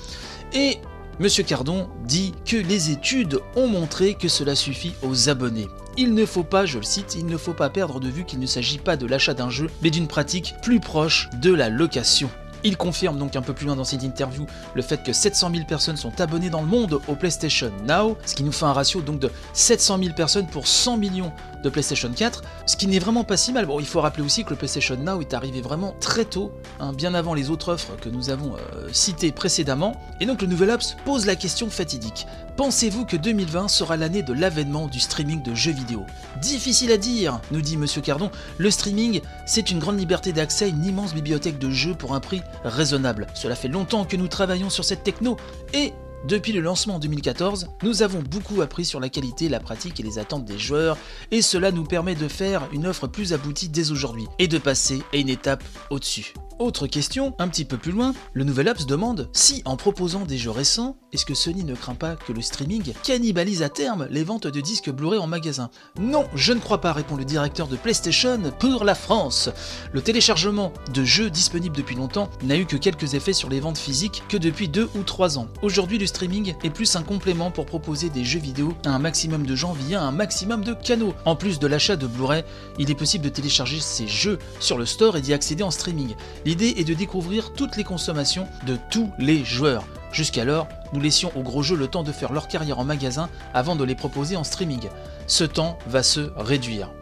[0.54, 0.80] Et
[1.20, 5.68] Monsieur Cardon dit que les études ont montré que cela suffit aux abonnés.
[5.98, 8.40] Il ne faut pas, je le cite, il ne faut pas perdre de vue qu'il
[8.40, 12.30] ne s'agit pas de l'achat d'un jeu, mais d'une pratique plus proche de la location.
[12.64, 15.66] Il confirme donc un peu plus loin dans cette interview le fait que 700 000
[15.66, 19.02] personnes sont abonnées dans le monde au PlayStation Now, ce qui nous fait un ratio
[19.02, 21.32] donc de 700 000 personnes pour 100 millions
[21.64, 23.66] de PlayStation 4, ce qui n'est vraiment pas si mal.
[23.66, 26.94] Bon, il faut rappeler aussi que le PlayStation Now est arrivé vraiment très tôt, hein,
[26.94, 30.72] bien avant les autres offres que nous avons euh, citées précédemment, et donc le nouvel
[30.72, 32.28] Ops pose la question fatidique.
[32.56, 36.06] Pensez-vous que 2020 sera l'année de l'avènement du streaming de jeux vidéo?
[36.42, 38.32] Difficile à dire, nous dit Monsieur Cardon.
[38.58, 42.20] Le streaming, c'est une grande liberté d'accès à une immense bibliothèque de jeux pour un
[42.20, 43.28] prix raisonnable.
[43.36, 45.38] Cela fait longtemps que nous travaillons sur cette techno
[45.74, 45.94] et
[46.26, 50.04] depuis le lancement en 2014, nous avons beaucoup appris sur la qualité, la pratique et
[50.04, 50.98] les attentes des joueurs,
[51.32, 55.02] et cela nous permet de faire une offre plus aboutie dès aujourd'hui, et de passer
[55.14, 56.34] à une étape au-dessus.
[56.60, 60.40] Autre question, un petit peu plus loin, le nouvel Ops demande si, en proposant des
[60.40, 64.24] jeux récents, est-ce que Sony ne craint pas que le streaming cannibalise à terme les
[64.24, 65.70] ventes de disques Blu-ray en magasin?
[66.00, 69.52] Non, je ne crois pas, répond le directeur de PlayStation pour la France.
[69.94, 73.78] Le téléchargement de jeux disponibles depuis longtemps n'a eu que quelques effets sur les ventes
[73.78, 75.50] physiques que depuis 2 ou 3 ans.
[75.62, 79.46] Aujourd'hui, le streaming est plus un complément pour proposer des jeux vidéo à un maximum
[79.46, 81.14] de gens via un maximum de canaux.
[81.26, 82.44] En plus de l'achat de Blu-ray,
[82.80, 86.16] il est possible de télécharger ces jeux sur le store et d'y accéder en streaming.
[86.48, 89.86] L'idée est de découvrir toutes les consommations de tous les joueurs.
[90.14, 93.76] Jusqu'alors, nous laissions aux gros jeux le temps de faire leur carrière en magasin avant
[93.76, 94.88] de les proposer en streaming.
[95.28, 96.94] Ce temps va se réduire.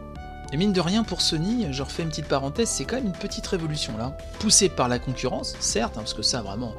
[0.52, 3.12] Et mine de rien, pour Sony, je refais une petite parenthèse, c'est quand même une
[3.12, 4.18] petite révolution là.
[4.40, 6.74] Poussée par la concurrence, certes, hein, parce que ça vraiment,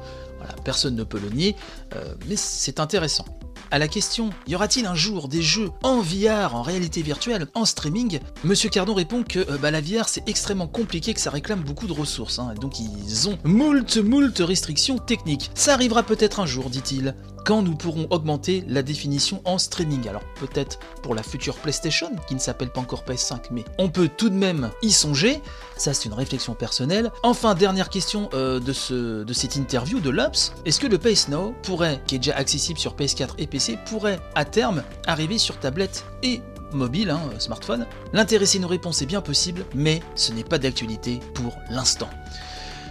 [0.62, 1.56] personne ne peut le nier,
[1.96, 3.24] euh, mais c'est intéressant.
[3.70, 7.66] À la question y aura-t-il un jour des jeux en VR, en réalité virtuelle, en
[7.66, 8.18] streaming?
[8.42, 11.86] Monsieur Cardon répond que euh, bah, la VR c'est extrêmement compliqué, que ça réclame beaucoup
[11.86, 15.50] de ressources, hein, donc ils ont moult moult restrictions techniques.
[15.54, 17.14] Ça arrivera peut-être un jour, dit-il
[17.48, 20.06] quand nous pourrons augmenter la définition en streaming.
[20.06, 24.10] Alors peut-être pour la future PlayStation, qui ne s'appelle pas encore PS5, mais on peut
[24.14, 25.40] tout de même y songer.
[25.78, 27.10] Ça c'est une réflexion personnelle.
[27.22, 30.52] Enfin, dernière question euh, de, ce, de cette interview de Lux.
[30.66, 33.46] Est-ce que le PS Now pourrait, qui est déjà accessible sur PS4 et
[33.86, 36.40] Pourrait à terme arriver sur tablette et
[36.72, 41.58] mobile, hein, smartphone L'intéressé nous répond c'est bien possible, mais ce n'est pas d'actualité pour
[41.70, 42.08] l'instant.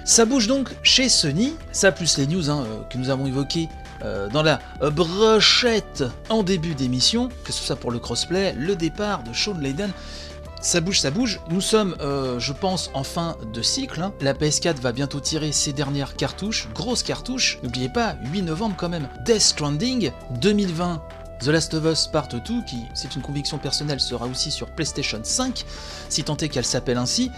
[0.04, 3.70] Ça bouge donc chez Sony, ça plus les news hein, euh, que nous avons évoquées
[4.04, 4.60] euh, dans la
[4.92, 9.92] brochette en début d'émission, que ce soit pour le crossplay, le départ de Sean Layden.
[10.60, 11.39] Ça bouge, ça bouge.
[11.50, 14.02] Nous sommes, euh, je pense, en fin de cycle.
[14.02, 14.13] Hein.
[14.22, 17.60] La PS4 va bientôt tirer ses dernières cartouches, grosses cartouches.
[17.63, 19.08] N'oubliez pas, 8 novembre quand même.
[19.26, 21.02] Death Stranding 2020
[21.39, 25.19] The Last of Us Part 2, qui, c'est une conviction personnelle, sera aussi sur PlayStation
[25.23, 25.65] 5,
[26.10, 27.30] si tant est qu'elle s'appelle ainsi.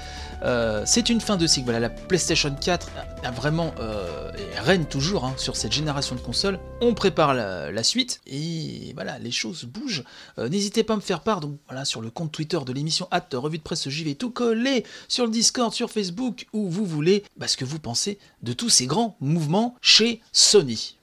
[0.43, 1.65] Euh, c'est une fin de cycle.
[1.65, 2.89] Voilà, la PlayStation 4
[3.23, 6.59] a vraiment euh, règne toujours hein, sur cette génération de consoles.
[6.81, 10.03] On prépare la, suite et voilà, les choses bougent.
[10.38, 13.27] Euh, n'hésitez pas à me faire part donc sur le compte Twitter de l'émission at
[13.33, 17.47] revue de presse JV tout collé sur le Discord, sur Facebook où vous voulez, bah,
[17.47, 20.98] ce que vous pensez de tous ces grands mouvements chez Sony.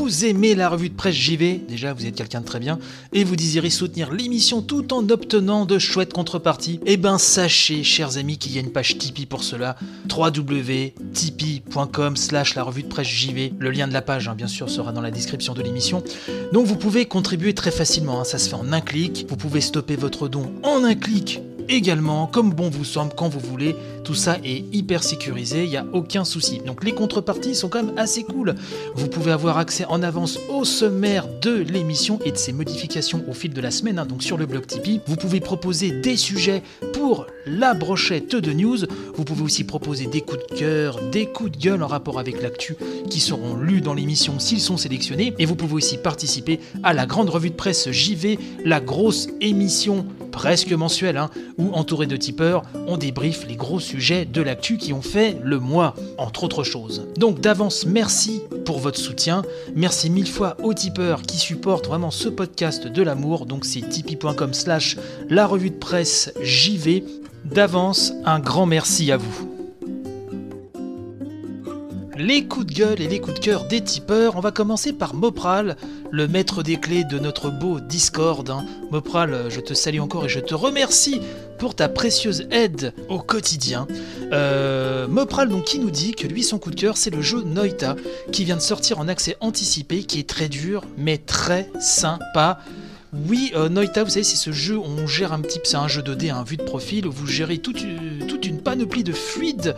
[0.00, 2.78] Vous aimez la revue de presse JV, déjà vous êtes quelqu'un de très bien,
[3.12, 8.16] et vous désirez soutenir l'émission tout en obtenant de chouettes contreparties, eh ben sachez, chers
[8.16, 9.76] amis, qu'il y a une page Tipeee pour cela,
[10.10, 13.52] www.tipeee.com slash la revue de presse JV.
[13.58, 16.02] Le lien de la page, hein, bien sûr, sera dans la description de l'émission.
[16.54, 18.24] Donc vous pouvez contribuer très facilement, hein.
[18.24, 22.26] ça se fait en un clic, vous pouvez stopper votre don en un clic également,
[22.26, 23.76] comme bon vous semble, quand vous voulez.
[24.04, 26.60] Tout ça est hyper sécurisé, il n'y a aucun souci.
[26.66, 28.56] Donc les contreparties sont quand même assez cool.
[28.94, 33.32] Vous pouvez avoir accès en avance au sommaire de l'émission et de ses modifications au
[33.32, 35.00] fil de la semaine, hein, donc sur le blog Tipeee.
[35.06, 38.78] Vous pouvez proposer des sujets pour la brochette de news.
[39.14, 42.42] Vous pouvez aussi proposer des coups de cœur, des coups de gueule en rapport avec
[42.42, 42.76] l'actu
[43.08, 45.34] qui seront lus dans l'émission s'ils sont sélectionnés.
[45.38, 50.06] Et vous pouvez aussi participer à la grande revue de presse JV, la grosse émission
[50.30, 51.30] presque mensuelle, hein,
[51.60, 55.60] où entouré de tipeurs, on débriefe les gros sujets de l'actu qui ont fait le
[55.60, 57.06] mois, entre autres choses.
[57.16, 59.42] Donc d'avance, merci pour votre soutien.
[59.76, 63.46] Merci mille fois aux tipeurs qui supportent vraiment ce podcast de l'amour.
[63.46, 64.96] Donc c'est tipeee.com slash
[65.28, 67.04] la revue de presse JV.
[67.44, 69.49] D'avance, un grand merci à vous
[72.20, 74.36] les coups de gueule et les coups de cœur des tipeurs.
[74.36, 75.76] On va commencer par Mopral,
[76.10, 78.48] le maître des clés de notre beau Discord.
[78.50, 78.66] Hein.
[78.90, 81.22] Mopral, je te salue encore et je te remercie
[81.58, 83.86] pour ta précieuse aide au quotidien.
[84.32, 87.42] Euh, Mopral donc qui nous dit que lui son coup de cœur c'est le jeu
[87.42, 87.96] Noita
[88.32, 92.60] qui vient de sortir en accès anticipé qui est très dur mais très sympa.
[93.12, 96.00] Oui, euh, Noita, vous savez, c'est ce jeu on gère un petit, c'est un jeu
[96.00, 97.84] 2D, un vue de profil, où vous gérez toute,
[98.28, 99.74] toute une panoplie de fluides.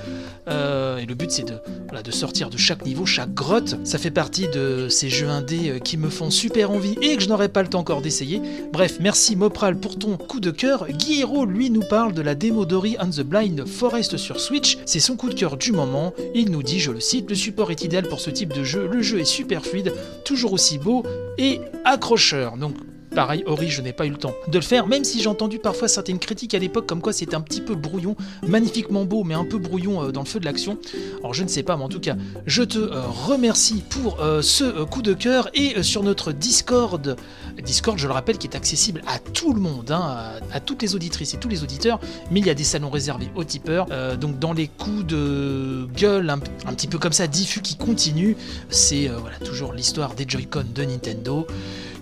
[0.48, 1.54] Euh, et le but, c'est de,
[2.02, 3.76] de sortir de chaque niveau, chaque grotte.
[3.84, 7.22] Ça fait partie de ces jeux indés euh, qui me font super envie et que
[7.22, 8.42] je n'aurai pas le temps encore d'essayer.
[8.70, 10.88] Bref, merci Mopral pour ton coup de cœur.
[10.90, 14.76] Guillero, lui, nous parle de la démo Dory and the Blind Forest sur Switch.
[14.84, 16.12] C'est son coup de cœur du moment.
[16.34, 18.86] Il nous dit, je le cite, le support est idéal pour ce type de jeu.
[18.92, 19.94] Le jeu est super fluide,
[20.26, 21.02] toujours aussi beau
[21.38, 22.58] et accrocheur.
[22.58, 22.74] Donc
[23.14, 25.58] Pareil, Ori, je n'ai pas eu le temps de le faire, même si j'ai entendu
[25.58, 29.34] parfois certaines critiques à l'époque comme quoi c'était un petit peu brouillon, magnifiquement beau, mais
[29.34, 30.78] un peu brouillon euh, dans le feu de l'action.
[31.20, 34.40] Alors je ne sais pas, mais en tout cas, je te euh, remercie pour euh,
[34.40, 37.16] ce coup de cœur et sur notre Discord,
[37.62, 40.94] Discord, je le rappelle, qui est accessible à tout le monde, hein, à, toutes les
[40.94, 43.86] auditrices et tous les auditeurs, mais il y a des salons réservés aux tipeurs.
[44.16, 48.36] donc dans les coups de gueule, un, petit peu comme ça, diffus qui continuent,
[48.70, 51.46] c'est voilà, toujours l'histoire des Joy-Con de Nintendo.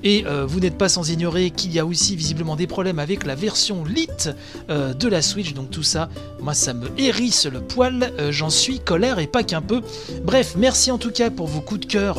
[0.03, 3.27] Et euh, vous n'êtes pas sans ignorer qu'il y a aussi visiblement des problèmes avec
[3.27, 4.31] la version Lite
[4.71, 6.09] euh, de la Switch, donc tout ça,
[6.41, 9.83] moi ça me hérisse le poil, euh, j'en suis colère et pas qu'un peu.
[10.25, 12.19] Bref, merci en tout cas pour vos coups de cœur,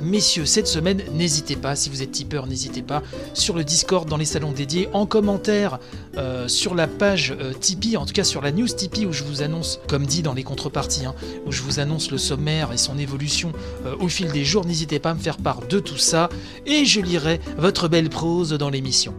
[0.00, 1.02] messieurs, cette semaine.
[1.14, 3.02] N'hésitez pas, si vous êtes tipeur, n'hésitez pas,
[3.34, 5.78] sur le Discord, dans les salons dédiés, en commentaire,
[6.46, 9.80] sur la page Tipeee, en tout cas sur la news Tipeee où je vous annonce,
[9.88, 11.14] comme dit dans les contreparties, hein,
[11.46, 13.52] où je vous annonce le sommaire et son évolution
[14.00, 14.64] au fil des jours.
[14.64, 16.28] N'hésitez pas à me faire part de tout ça
[16.66, 19.14] et je lirai votre belle prose dans l'émission.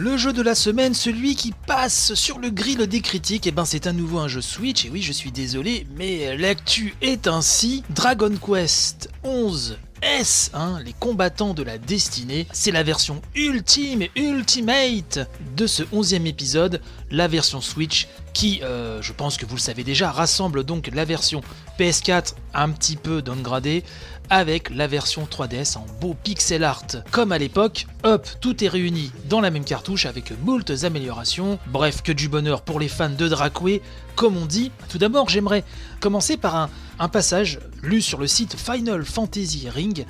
[0.00, 3.64] Le jeu de la semaine, celui qui passe sur le grill des critiques, eh ben
[3.64, 7.82] c'est à nouveau un jeu Switch, et oui je suis désolé, mais l'actu est ainsi.
[7.90, 12.46] Dragon Quest 11 S, hein, les combattants de la destinée.
[12.52, 16.80] C'est la version ultime et ultimate de ce 11e épisode,
[17.10, 21.04] la version Switch, qui, euh, je pense que vous le savez déjà, rassemble donc la
[21.04, 21.40] version
[21.80, 23.82] PS4 un petit peu downgradée
[24.30, 26.86] avec la version 3DS en beau pixel art.
[27.10, 31.58] Comme à l'époque, hop, tout est réuni dans la même cartouche avec moultes améliorations.
[31.66, 33.82] Bref, que du bonheur pour les fans de Dracway,
[34.16, 34.70] comme on dit.
[34.88, 35.64] Tout d'abord, j'aimerais
[36.00, 40.04] commencer par un, passage lu sur le site Final Fantasy Ring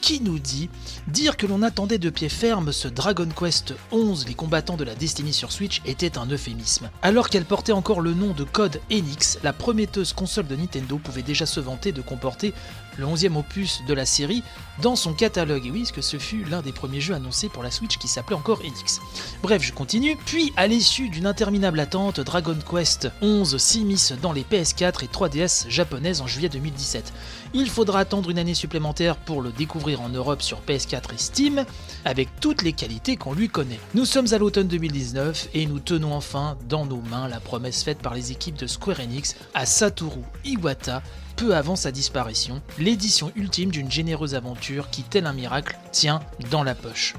[0.00, 0.68] qui nous dit
[1.08, 4.94] Dire que l'on attendait de pied ferme ce Dragon Quest 11, les combattants de la
[4.94, 6.90] Destiny sur Switch, était un euphémisme.
[7.02, 11.22] Alors qu'elle portait encore le nom de Code Enix, la prometteuse console de Nintendo pouvait
[11.22, 12.54] déjà se vanter de comporter
[12.98, 14.42] le 11e opus de la série,
[14.82, 15.66] dans son catalogue.
[15.66, 18.36] Et oui, que ce fut l'un des premiers jeux annoncés pour la Switch qui s'appelait
[18.36, 19.00] encore Enix.
[19.42, 20.16] Bref, je continue.
[20.26, 25.68] Puis, à l'issue d'une interminable attente, Dragon Quest 11 s'immisce dans les PS4 et 3DS
[25.68, 27.12] japonaises en juillet 2017.
[27.54, 31.64] Il faudra attendre une année supplémentaire pour le découvrir en Europe sur PS4 et Steam,
[32.04, 33.80] avec toutes les qualités qu'on lui connaît.
[33.94, 37.98] Nous sommes à l'automne 2019 et nous tenons enfin dans nos mains la promesse faite
[37.98, 41.02] par les équipes de Square Enix à Satoru Iwata
[41.36, 46.20] peu avant sa disparition, l'édition ultime d'une généreuse aventure qui, tel un miracle, tient
[46.50, 47.14] dans la poche.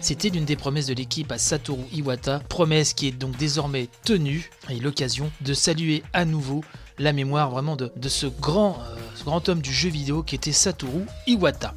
[0.00, 4.50] C'était l'une des promesses de l'équipe à Satoru Iwata, promesse qui est donc désormais tenue
[4.68, 6.62] et l'occasion de saluer à nouveau
[6.98, 11.06] la mémoire vraiment de, ce, grand, euh, grand homme du jeu vidéo qui était Satoru
[11.26, 11.74] Iwata.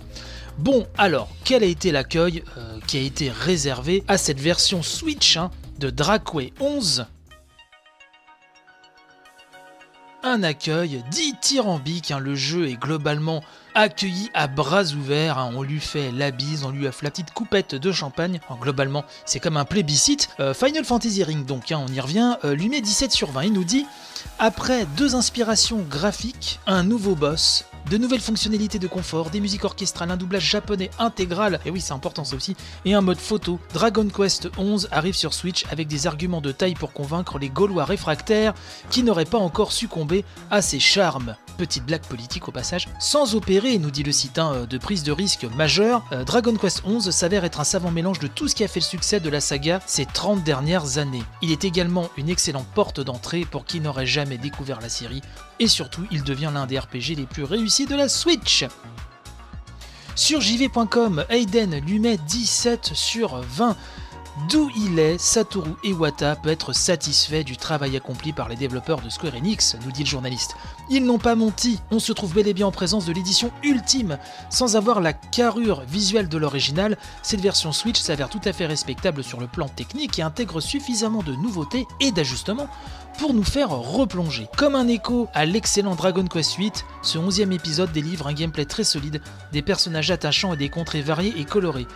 [0.58, 5.38] Bon, alors, quel a été l'accueil euh, qui a été réservé à cette version Switch
[5.38, 7.06] hein, de Dracway 11
[10.28, 12.12] un accueil dithyrambique.
[12.12, 12.20] Hein.
[12.20, 13.44] Le jeu est globalement
[13.76, 15.38] accueilli à bras ouverts.
[15.38, 15.52] Hein.
[15.56, 18.40] On lui fait la bise, on lui offre la petite coupette de champagne.
[18.60, 20.30] globalement, c'est comme un plébiscite.
[20.40, 23.44] Euh, Final Fantasy Ring, donc, hein, on y revient, euh, lui met 17 sur 20.
[23.46, 23.86] Il nous dit
[24.40, 30.12] après deux inspirations graphiques, un nouveau boss, de nouvelles fonctionnalités de confort, des musiques orchestrales,
[30.12, 34.08] un doublage japonais intégral, et oui c'est important ça aussi, et un mode photo, Dragon
[34.08, 38.54] Quest 11 arrive sur Switch avec des arguments de taille pour convaincre les Gaulois réfractaires
[38.90, 41.36] qui n'auraient pas encore succombé à ses charmes.
[41.58, 42.88] Petite blague politique au passage.
[43.00, 46.84] Sans opérer, nous dit le site, hein, de prise de risque majeure, euh, Dragon Quest
[46.86, 49.30] 11 s'avère être un savant mélange de tout ce qui a fait le succès de
[49.30, 51.24] la saga ces 30 dernières années.
[51.42, 55.22] Il est également une excellente porte d'entrée pour qui n'aurait jamais découvert la série,
[55.60, 58.66] et surtout il devient l'un des RPG les plus réussis de la Switch.
[60.16, 63.76] Sur jv.com, Aiden lui met 17 sur 20.
[64.50, 69.10] D'où il est, Satoru Iwata peut être satisfait du travail accompli par les développeurs de
[69.10, 70.56] Square Enix, nous dit le journaliste.
[70.92, 74.20] Ils n'ont pas menti, on se trouve bel et bien en présence de l'édition ultime.
[74.52, 79.24] Sans avoir la carrure visuelle de l'original, cette version Switch s'avère tout à fait respectable
[79.24, 82.70] sur le plan technique et intègre suffisamment de nouveautés et d'ajustements
[83.18, 84.48] pour nous faire replonger.
[84.56, 86.72] Comme un écho à l'excellent Dragon Quest VIII,
[87.02, 89.22] ce 11e épisode délivre un gameplay très solide,
[89.52, 91.88] des personnages attachants et des contrées variées et colorées.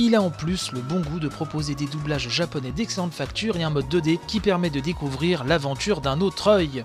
[0.00, 3.64] Il a en plus le bon goût de proposer des doublages japonais d'excellente facture et
[3.64, 6.84] un mode 2D qui permet de découvrir l'aventure d'un autre œil.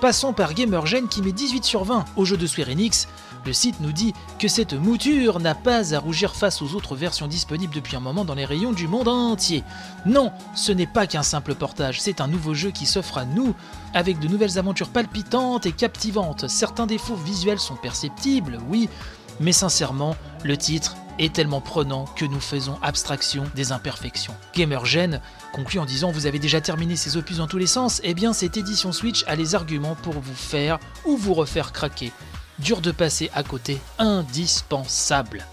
[0.00, 3.08] Passons par GamerGen qui met 18 sur 20 au jeu de Square Enix.
[3.44, 7.26] Le site nous dit que cette mouture n'a pas à rougir face aux autres versions
[7.26, 9.62] disponibles depuis un moment dans les rayons du monde entier.
[10.06, 13.54] Non, ce n'est pas qu'un simple portage, c'est un nouveau jeu qui s'offre à nous,
[13.92, 16.48] avec de nouvelles aventures palpitantes et captivantes.
[16.48, 18.88] Certains défauts visuels sont perceptibles, oui,
[19.40, 24.34] mais sincèrement, le titre est tellement prenant que nous faisons abstraction des imperfections.
[24.54, 25.20] GamerGen
[25.52, 28.32] conclut en disant Vous avez déjà terminé ces opus dans tous les sens Eh bien,
[28.32, 32.10] cette édition Switch a les arguments pour vous faire ou vous refaire craquer.
[32.58, 35.44] Dur de passer à côté, indispensable.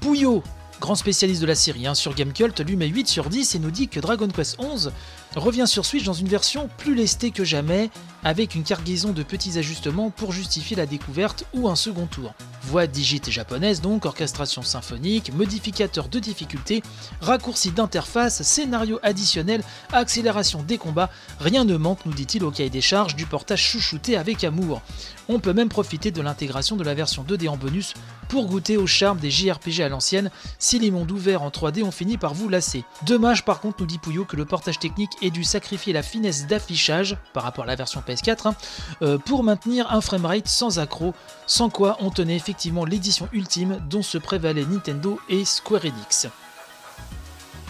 [0.00, 0.42] Pouillot,
[0.80, 3.70] grand spécialiste de la série hein, sur Gamecult, lui met 8 sur 10 et nous
[3.70, 4.92] dit que Dragon Quest 11
[5.36, 7.90] revient sur Switch dans une version plus lestée que jamais,
[8.24, 12.34] avec une cargaison de petits ajustements pour justifier la découverte ou un second tour.
[12.62, 16.82] Voix digite japonaise donc, orchestration symphonique, modificateur de difficulté,
[17.20, 22.80] raccourci d'interface, scénario additionnel, accélération des combats, rien ne manque, nous dit-il au cahier des
[22.80, 24.82] charges, du portage chouchouté avec amour.
[25.28, 27.94] On peut même profiter de l'intégration de la version 2D en bonus
[28.28, 31.90] pour goûter au charme des JRPG à l'ancienne si les mondes ouverts en 3D ont
[31.90, 32.84] fini par vous lasser.
[33.04, 36.46] Dommage par contre, nous dit Pouillot, que le portage technique ait dû sacrifier la finesse
[36.46, 38.54] d'affichage par rapport à la version PS4 hein,
[39.02, 41.14] euh, pour maintenir un framerate sans accro,
[41.50, 46.28] sans quoi on tenait effectivement l'édition ultime dont se prévalaient Nintendo et Square Enix.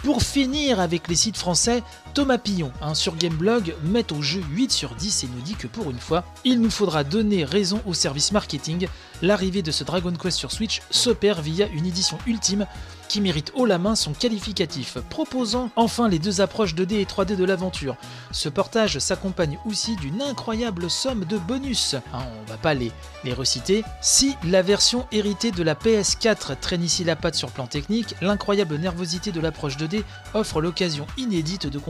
[0.05, 1.83] Pour finir avec les sites français,
[2.15, 5.67] Thomas Pillon hein, sur Gameblog met au jeu 8 sur 10 et nous dit que
[5.67, 8.89] pour une fois, il nous faudra donner raison au service marketing.
[9.23, 12.67] L'arrivée de ce Dragon Quest sur Switch s'opère via une édition ultime
[13.11, 17.35] qui mérite haut la main son qualificatif, proposant enfin les deux approches 2D et 3D
[17.35, 17.97] de l'aventure.
[18.31, 22.93] Ce portage s'accompagne aussi d'une incroyable somme de bonus, hein, on va pas les,
[23.25, 23.83] les reciter.
[24.01, 28.77] Si la version héritée de la PS4 traîne ici la patte sur plan technique, l'incroyable
[28.77, 31.81] nervosité de l'approche 2D offre l'occasion inédite de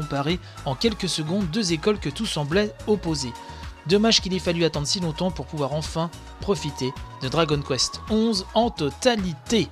[0.64, 3.33] en quelques secondes deux écoles que tout semblait opposer.
[3.87, 6.92] Dommage qu'il ait fallu attendre si longtemps pour pouvoir enfin profiter
[7.23, 9.68] de Dragon Quest 11 en totalité.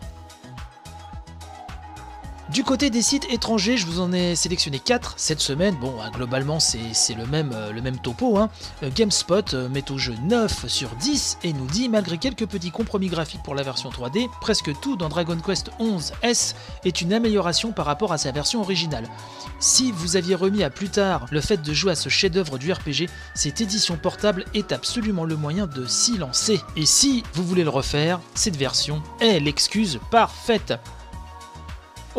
[2.52, 5.76] Du côté des sites étrangers, je vous en ai sélectionné 4 cette semaine.
[5.82, 6.78] Bon, hein, globalement, c'est
[7.14, 8.38] le même, euh, topo.
[8.38, 8.48] Hein.
[8.82, 12.70] Euh, GameSpot euh, met au jeu 9 sur 10 et nous dit, malgré quelques petits
[12.70, 16.56] compromis graphiques pour la version 3D, presque tout dans Dragon Quest 11 S
[16.86, 19.04] est une amélioration par rapport à sa version originale.
[19.60, 22.72] Si vous aviez remis à plus tard le fait de jouer à ce chef-d'œuvre du
[22.72, 26.62] RPG, cette édition portable est absolument le moyen de s'y lancer.
[26.76, 30.72] Et si vous voulez le refaire, cette version est l'excuse parfaite.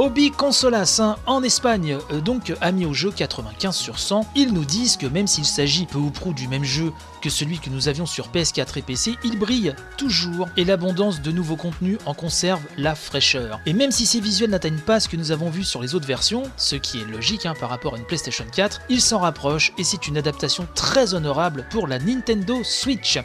[0.02, 4.32] Hobby Consolas en Espagne, euh, donc a mis au jeu 95 sur 100.
[4.34, 7.60] Ils nous disent que même s'il s'agit peu ou prou du même jeu que celui
[7.60, 11.98] que nous avions sur PS4 et PC, il brille toujours et l'abondance de nouveaux contenus
[12.06, 13.60] en conserve la fraîcheur.
[13.65, 16.08] Et même si ces visuels n'atteignent pas ce que nous avons vu sur les autres
[16.08, 19.73] versions, ce qui est logique hein, par rapport à une PlayStation 4, ils s'en rapprochent
[19.78, 23.19] et c'est une adaptation très honorable pour la Nintendo Switch.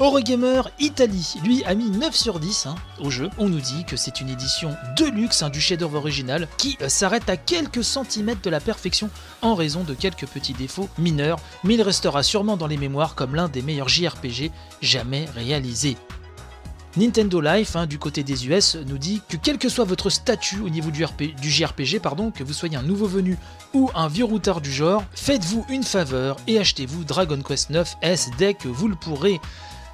[0.00, 3.30] Eurogamer Italie, lui, a mis 9 sur 10 hein, au jeu.
[3.36, 6.88] On nous dit que c'est une édition de luxe hein, du chef-d'œuvre original qui euh,
[6.88, 9.10] s'arrête à quelques centimètres de la perfection
[9.42, 13.34] en raison de quelques petits défauts mineurs, mais il restera sûrement dans les mémoires comme
[13.34, 15.96] l'un des meilleurs JRPG jamais réalisés.
[16.96, 20.60] Nintendo Life, hein, du côté des US, nous dit que quel que soit votre statut
[20.60, 21.04] au niveau du,
[21.42, 23.36] JRPG, pardon, que vous soyez un nouveau venu
[23.74, 28.30] ou un vieux routard du genre, faites-vous une faveur et achetez-vous Dragon Quest 9 S
[28.38, 29.40] dès que vous le pourrez.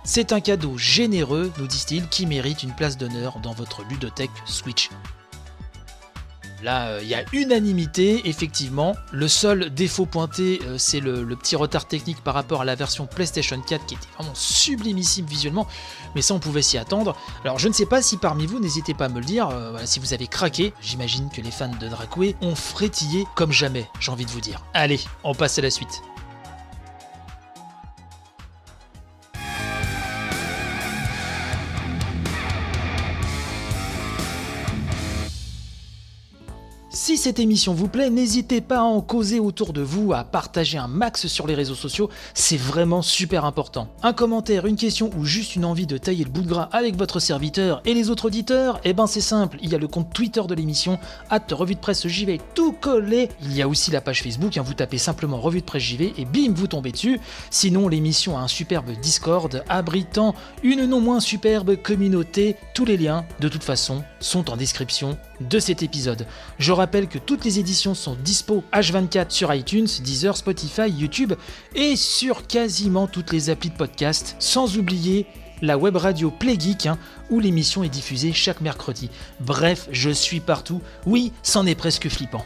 [0.07, 4.91] C'est un cadeau généreux, nous disent-ils, qui mérite une place d'honneur dans votre ludothèque Switch.
[6.63, 8.97] Là, euh, il y a unanimité, effectivement.
[9.13, 13.07] Le seul défaut pointé, euh, c'est le, petit retard technique par rapport à la version
[13.07, 15.67] PlayStation 4 qui était vraiment sublimissime visuellement,
[16.15, 17.17] mais ça on pouvait s'y attendre.
[17.43, 19.79] Alors je ne sais pas si parmi vous, n'hésitez pas à me le dire, euh,
[19.85, 24.11] si vous avez craqué, j'imagine que les fans de Dracoué ont frétillé comme jamais, j'ai
[24.11, 24.65] envie de vous dire.
[24.73, 26.03] Allez, on passe à la suite.
[37.05, 40.79] Si cette émission vous plaît, n'hésitez pas à en causer autour de vous, à partager
[40.79, 43.89] un max sur les réseaux sociaux, c'est vraiment super important.
[44.03, 46.97] Un commentaire, une question ou juste une envie de tailler le bout de gras avec
[46.97, 50.15] votre serviteur et les autres auditeurs, eh ben c'est simple, il y a le compte
[50.15, 50.99] Twitter de l'émission,
[51.31, 53.29] hâte revue de presse JV tout collé.
[53.43, 56.15] Il y a aussi la page Facebook, hein, vous tapez simplement revue de presse JV
[56.17, 57.21] et bim, vous tombez dessus.
[57.51, 62.57] Sinon, l'émission a un superbe Discord abritant une non moins superbe communauté.
[62.73, 66.27] Tous les liens, de toute façon, sont en description de cet épisode.
[66.59, 71.35] Je rappelle que toutes les éditions sont dispo H24 sur iTunes, Deezer, Spotify, YouTube
[71.75, 75.27] et sur quasiment toutes les applis de podcast, sans oublier
[75.63, 76.99] la web radio Playgeek hein,
[77.31, 79.11] où l'émission est diffusée chaque mercredi.
[79.41, 80.81] Bref, je suis partout.
[81.07, 82.45] Oui, c'en est presque flippant.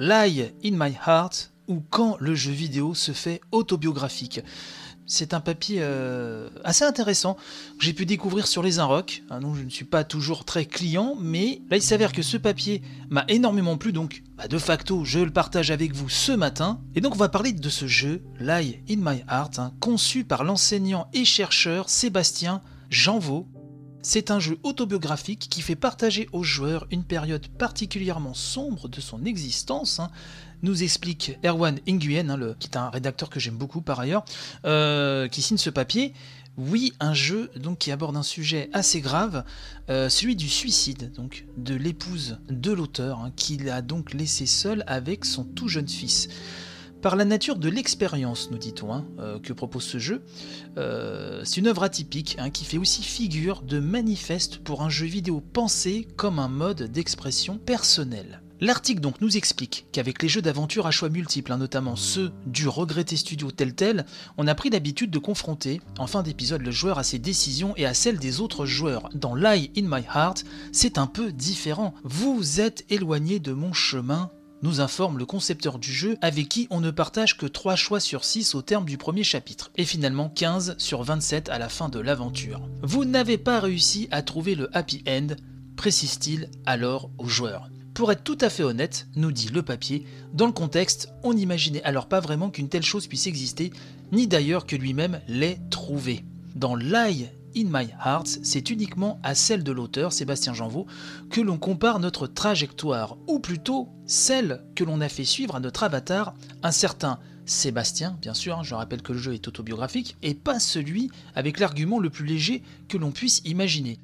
[0.00, 4.40] Lie in my heart ou quand le jeu vidéo se fait autobiographique.
[5.10, 7.34] C'est un papier euh, assez intéressant
[7.78, 9.22] que j'ai pu découvrir sur les Inrock.
[9.30, 12.82] Ah je ne suis pas toujours très client, mais là il s'avère que ce papier
[13.08, 16.82] m'a énormément plu, donc bah, de facto je le partage avec vous ce matin.
[16.94, 20.44] Et donc on va parler de ce jeu, Lie in My Heart, hein, conçu par
[20.44, 22.60] l'enseignant et chercheur Sébastien
[22.90, 23.48] Janvaux.
[24.02, 29.24] C'est un jeu autobiographique qui fait partager aux joueurs une période particulièrement sombre de son
[29.24, 30.10] existence, hein,
[30.62, 34.24] nous explique Erwan Nguyen, hein, qui est un rédacteur que j'aime beaucoup par ailleurs,
[34.64, 36.12] euh, qui signe ce papier.
[36.56, 39.44] Oui, un jeu donc qui aborde un sujet assez grave,
[39.90, 44.82] euh, celui du suicide donc de l'épouse de l'auteur, hein, qu'il a donc laissé seul
[44.88, 46.28] avec son tout jeune fils.
[47.00, 50.24] Par la nature de l'expérience, nous dit-on, hein, euh, que propose ce jeu,
[51.44, 56.08] c'est une œuvre atypique qui fait aussi figure de manifeste pour un jeu vidéo pensé
[56.16, 58.40] comme un mode d'expression personnelle.
[58.60, 62.66] L'article donc nous explique qu'avec les jeux d'aventure à choix multiples, hein, notamment ceux du
[62.66, 64.04] regretté studio tel tel,
[64.36, 67.86] on a pris l'habitude de confronter, en fin d'épisode, le joueur à ses décisions et
[67.86, 69.10] à celles des autres joueurs.
[69.14, 71.94] Dans Lie in My Heart, c'est un peu différent.
[72.02, 74.30] Vous êtes éloigné de mon chemin,
[74.62, 78.24] nous informe le concepteur du jeu avec qui on ne partage que 3 choix sur
[78.24, 82.00] 6 au terme du premier chapitre, et finalement 15 sur 27 à la fin de
[82.00, 82.68] l'aventure.
[82.82, 85.28] Vous n'avez pas réussi à trouver le happy end,
[85.76, 87.68] précise-t-il alors aux joueurs.
[87.98, 91.82] Pour être tout à fait honnête, nous dit le papier, dans le contexte, on n'imaginait
[91.82, 93.72] alors pas vraiment qu'une telle chose puisse exister,
[94.12, 96.24] ni d'ailleurs que lui-même l'ait trouvé.
[96.54, 100.86] Dans Lie in My Heart, c'est uniquement à celle de l'auteur, Sébastien Janvaux,
[101.28, 105.82] que l'on compare notre trajectoire, ou plutôt celle que l'on a fait suivre à notre
[105.82, 110.34] avatar, un certain Sébastien, bien sûr, hein, je rappelle que le jeu est autobiographique, et
[110.34, 113.98] pas celui avec l'argument le plus léger que l'on puisse imaginer.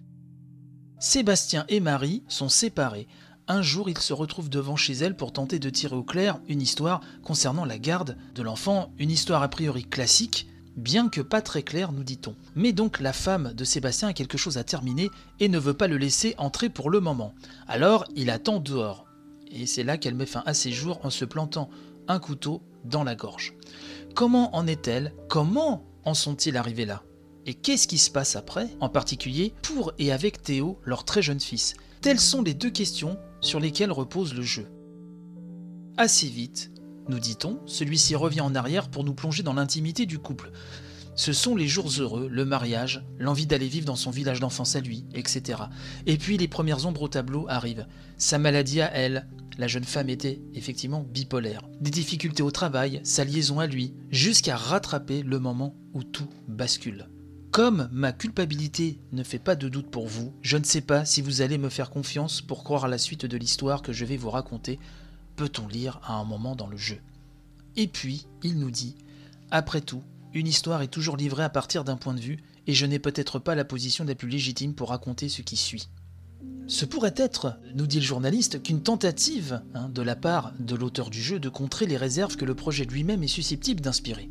[0.99, 3.07] Sébastien et Marie sont séparés,
[3.49, 6.63] un jour il se retrouve devant chez elle pour tenter de tirer au clair une
[6.63, 11.63] histoire concernant la garde de l'enfant, une histoire a priori classique, bien que pas très
[11.63, 12.35] clair, nous dit-on.
[12.55, 15.89] Mais donc la femme de Sébastien a quelque chose à terminer et ne veut pas
[15.89, 17.35] le laisser entrer pour le moment.
[17.69, 19.05] Alors il attend dehors.
[19.51, 21.69] Et c'est là qu'elle met fin à ses jours en se plantant
[22.09, 23.55] un couteau dans la gorge.
[24.15, 25.13] Comment en est-elle?
[25.29, 27.03] Comment en sont-ils arrivés là?
[27.47, 31.41] Et qu'est-ce qui se passe après, en particulier pour et avec Théo, leur très jeune
[31.41, 34.67] fils Telles sont les deux questions sur lesquelles repose le jeu.
[35.97, 36.73] Assez vite,
[37.09, 40.51] nous dit-on, celui-ci revient en arrière pour nous plonger dans l'intimité du couple.
[41.15, 44.81] Ce sont les jours heureux, le mariage, l'envie d'aller vivre dans son village d'enfance à
[44.81, 45.63] lui, etc.
[46.07, 47.87] Et puis les premières ombres au tableau arrivent.
[48.17, 49.29] Sa maladie à elle,
[49.59, 51.63] la jeune femme était effectivement bipolaire.
[51.81, 57.07] Des difficultés au travail, sa liaison à lui, jusqu'à rattraper le moment où tout bascule.
[57.55, 61.23] Comme ma culpabilité ne fait pas de doute pour vous, je ne sais pas si
[61.23, 64.17] vous allez me faire confiance pour croire à la suite de l'histoire que je vais
[64.17, 64.81] vous raconter,
[65.37, 66.99] peut-on lire à un moment dans le jeu?
[67.77, 68.97] Et puis, il nous dit,
[69.53, 70.03] après tout,
[70.33, 73.39] une histoire est toujours livrée à partir d'un point de vue, et je n'ai peut-être
[73.39, 75.89] pas la position la plus légitime pour raconter ce qui suit.
[76.67, 81.09] Ce pourrait être, nous dit le journaliste, qu'une tentative hein, de la part de l'auteur
[81.09, 84.29] du jeu de contrer les réserves que le projet lui-même est susceptible d'inspirer.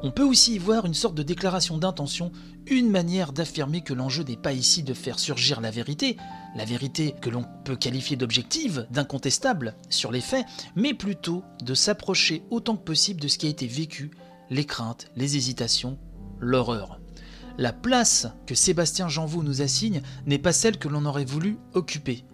[0.00, 2.30] On peut aussi y voir une sorte de déclaration d'intention,
[2.66, 6.16] une manière d'affirmer que l'enjeu n'est pas ici de faire surgir la vérité,
[6.54, 10.46] la vérité que l'on peut qualifier d'objective, d'incontestable sur les faits,
[10.76, 14.12] mais plutôt de s'approcher autant que possible de ce qui a été vécu,
[14.50, 15.98] les craintes, les hésitations,
[16.38, 17.00] l'horreur.
[17.58, 22.24] La place que Sébastien Janvaux nous assigne n'est pas celle que l'on aurait voulu occuper.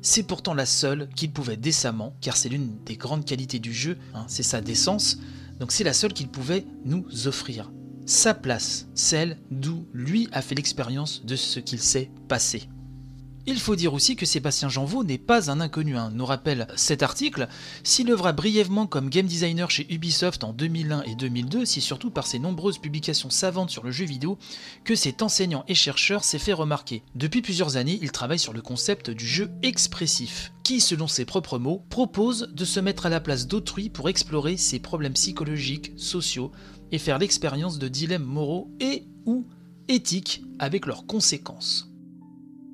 [0.00, 3.96] C'est pourtant la seule qu'il pouvait décemment, car c'est l'une des grandes qualités du jeu,
[4.12, 5.18] hein, c'est sa décence,
[5.62, 7.70] donc c'est la seule qu'il pouvait nous offrir.
[8.04, 12.68] Sa place, celle d'où lui a fait l'expérience de ce qu'il s'est passé.
[13.44, 16.12] Il faut dire aussi que Sébastien Janvaux n'est pas un inconnu, hein.
[16.14, 17.48] nous rappelle cet article.
[17.82, 22.28] S'il œuvra brièvement comme game designer chez Ubisoft en 2001 et 2002, c'est surtout par
[22.28, 24.38] ses nombreuses publications savantes sur le jeu vidéo
[24.84, 27.02] que cet enseignant et chercheur s'est fait remarquer.
[27.16, 31.58] Depuis plusieurs années, il travaille sur le concept du jeu expressif, qui, selon ses propres
[31.58, 36.52] mots, propose de se mettre à la place d'autrui pour explorer ses problèmes psychologiques, sociaux,
[36.92, 39.48] et faire l'expérience de dilemmes moraux et ou
[39.88, 41.91] éthiques avec leurs conséquences.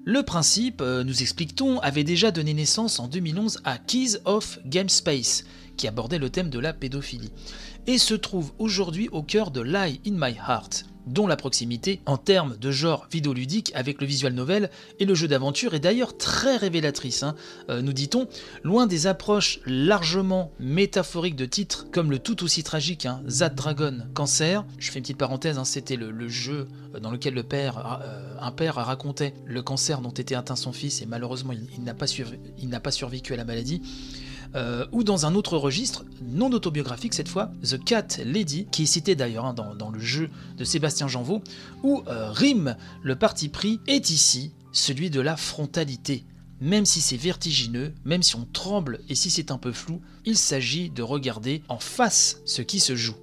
[0.08, 4.88] Le principe, euh, nous explique-t-on, avait déjà donné naissance en 2011 à Keys of Game
[4.88, 5.44] Space,
[5.76, 7.30] qui abordait le thème de la pédophilie,
[7.86, 12.16] et se trouve aujourd'hui au cœur de Lie in My Heart, dont la proximité en
[12.16, 16.56] termes de genre vidéoludique avec le visual novel et le jeu d'aventure est d'ailleurs très
[16.56, 17.34] révélatrice, hein.
[17.70, 18.28] euh, nous dit-on,
[18.62, 23.98] loin des approches largement métaphoriques de titres comme le tout aussi tragique hein, Zad Dragon
[24.14, 24.64] Cancer.
[24.78, 28.36] Je fais une petite parenthèse, hein, c'était le, jeu euh, dans lequel le père, euh,
[28.40, 32.06] un père racontait le cancer dont était atteint son fils et malheureusement il, n'a pas,
[32.80, 33.82] pas survécu à la maladie.
[34.54, 38.86] Euh, ou dans un autre registre, non autobiographique cette fois, The Cat Lady, qui est
[38.86, 41.42] cité d'ailleurs hein, dans, le jeu de Sébastien Janvaux,
[41.82, 46.24] où euh, rime le parti pris est ici celui de la frontalité.
[46.60, 50.36] Même si c'est vertigineux, même si on tremble et si c'est un peu flou, il
[50.36, 53.16] s'agit de regarder en face ce qui se joue.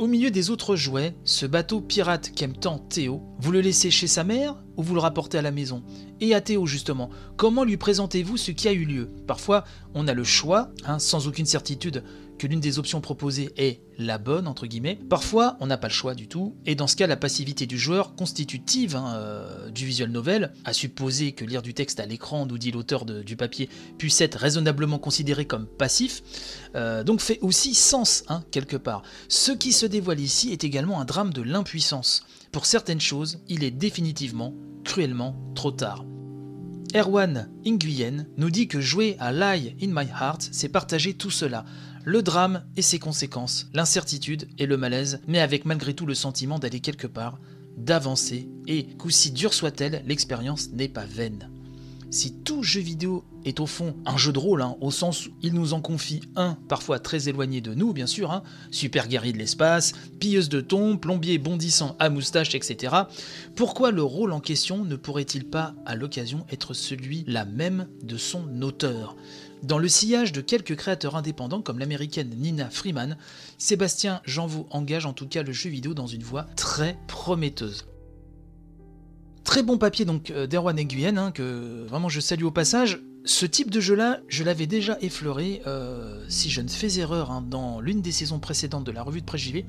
[0.00, 4.08] Au milieu des autres jouets, ce bateau pirate qu'aime tant Théo, vous le laissez chez
[4.08, 5.84] sa mère ou vous le rapportez à la maison?
[6.24, 9.10] Et à Théo justement, comment lui présentez-vous ce qui a eu lieu?
[9.26, 12.02] Parfois, on a le choix, hein, sans aucune certitude,
[12.38, 14.98] que l'une des options proposées est la bonne, entre guillemets.
[15.10, 17.78] Parfois, on n'a pas le choix du tout, et dans ce cas, la passivité du
[17.78, 22.46] joueur, constitutive hein, euh, du visual novel, à supposer que lire du texte à l'écran,
[22.46, 23.68] nous dit l'auteur du papier,
[23.98, 26.22] puisse être raisonnablement considéré comme passif,
[26.74, 29.02] euh, donc fait aussi sens, hein, quelque part.
[29.28, 32.24] Ce qui se dévoile ici est également un drame de l'impuissance.
[32.50, 34.54] Pour certaines choses, il est définitivement,
[34.84, 36.06] cruellement trop tard.
[36.94, 41.64] Erwan Nguyen nous dit que jouer à Lie in My Heart, c'est partager tout cela,
[42.04, 46.60] le drame et ses conséquences, l'incertitude et le malaise, mais avec malgré tout le sentiment
[46.60, 47.40] d'aller quelque part,
[47.76, 51.50] d'avancer, et qu'aussi dure soit-elle, l'expérience n'est pas vaine.
[52.14, 55.30] Si tout jeu vidéo est au fond un jeu de rôle, hein, au sens où
[55.42, 59.32] il nous en confie un, parfois très éloigné de nous, bien sûr, hein, super guerrier
[59.32, 62.94] de l'espace, pilleuse de tombes, plombier bondissant à moustache, etc.,
[63.56, 68.62] pourquoi le rôle en question ne pourrait-il pas, à l'occasion, être celui-là même de son
[68.62, 69.16] auteur?
[69.64, 73.18] Dans le sillage de quelques créateurs indépendants comme l'américaine Nina Freeman,
[73.58, 77.86] Sébastien Janvaux engage en tout cas le jeu vidéo dans une voie très prometteuse.
[79.44, 83.00] Très bon papier donc euh, d'Erwan Nguyen, hein, que vraiment je salue au passage.
[83.26, 87.42] Ce type de jeu-là, je l'avais déjà effleuré, euh, si je ne fais erreur, hein,
[87.46, 89.64] dans l'une des saisons précédentes de la revue de presse JV.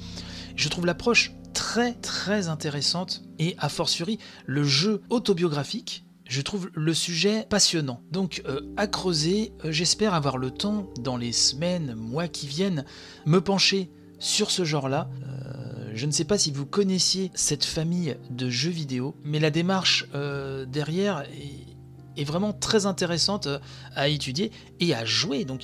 [0.56, 6.94] Je trouve l'approche très très intéressante et a fortiori le jeu autobiographique je trouve le
[6.94, 8.02] sujet passionnant.
[8.12, 12.84] Donc euh, à creuser, j'espère avoir le temps dans les semaines, mois qui viennent,
[13.26, 15.10] me pencher sur ce genre-là.
[15.96, 20.06] Je ne sais pas si vous connaissiez cette famille de jeux vidéo, mais la démarche
[20.14, 21.24] euh, derrière
[22.18, 23.60] est, vraiment très intéressante euh,
[23.96, 25.46] à étudier et à jouer.
[25.46, 25.64] Donc,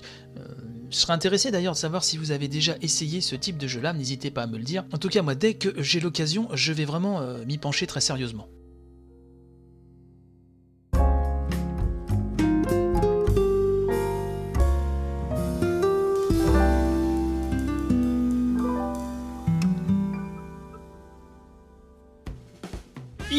[0.90, 3.92] je serais intéressé d'ailleurs de savoir si vous avez déjà essayé ce type de jeu-là.
[3.92, 4.86] N'hésitez pas à me le dire.
[4.94, 8.48] En tout cas, moi, dès que j'ai l'occasion, je vais vraiment m'y pencher très sérieusement.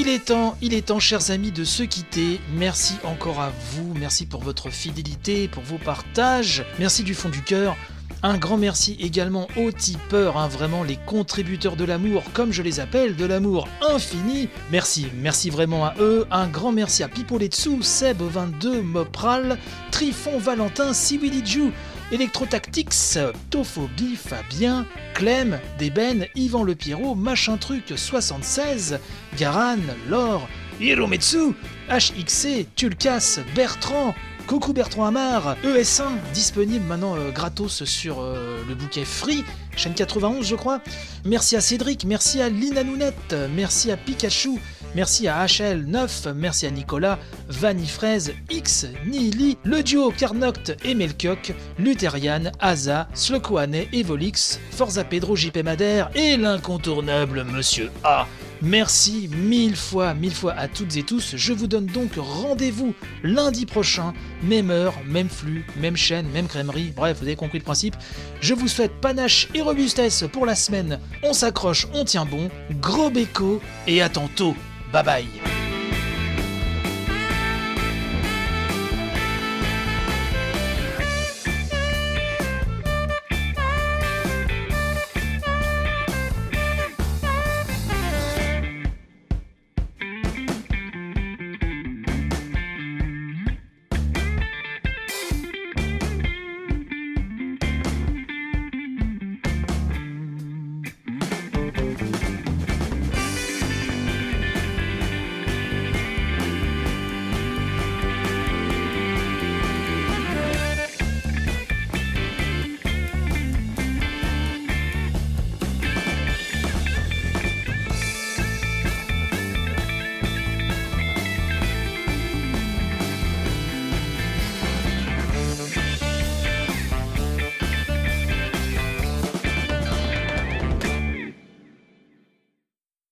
[0.05, 2.40] Il est temps, il est temps, chers amis, de se quitter.
[2.57, 7.40] Merci encore à vous, merci pour votre fidélité, pour vos partages, merci du fond du
[7.40, 7.76] cœur.
[8.24, 12.80] Un grand merci également aux tipeurs, hein, vraiment les contributeurs de l'amour, comme je les
[12.80, 14.48] appelle, de l'amour infini.
[14.72, 16.26] Merci, merci vraiment à eux.
[16.32, 19.57] Un grand merci à Pipoletsu, Seb22, Mopral,
[19.92, 21.70] Trifon Valentin, Siwiliju,
[22.12, 24.84] Electrotactics, Tophobie, Fabien,
[25.14, 28.98] Clem, Deben, Yvan Le Pierrot, Machin Truc 76,
[29.38, 30.46] Garan, Laure,
[30.78, 31.54] Hirometsu,
[31.88, 34.14] HXC, Tulkas, Bertrand,
[34.47, 39.45] Coucou Bertrand Amar, ES1, disponible maintenant euh, gratos sur euh, le bouquet Free,
[39.76, 40.80] chaîne 91 je crois.
[41.24, 44.61] Merci à Cédric, merci à Lina Nounette, merci à Pikachu,
[44.95, 47.18] Merci à HL9, merci à Nicolas,
[47.49, 55.64] Vanifraise, X, Nili, le duo Carnoct et Melkioc, Lutherian, Aza, Slokoane, Evolix, Forza Pedro JP
[55.64, 58.26] Madère et l'incontournable Monsieur A.
[58.62, 61.34] Merci mille fois, mille fois à toutes et tous.
[61.36, 62.94] Je vous donne donc rendez-vous
[63.24, 66.92] lundi prochain, même heure, même flux, même chaîne, même crèmerie.
[66.94, 67.96] Bref, vous avez compris le principe.
[68.40, 71.00] Je vous souhaite panache et robustesse pour la semaine.
[71.24, 72.48] On s'accroche, on tient bon.
[72.80, 74.54] Gros béco et à tantôt.
[74.92, 75.61] Bye bye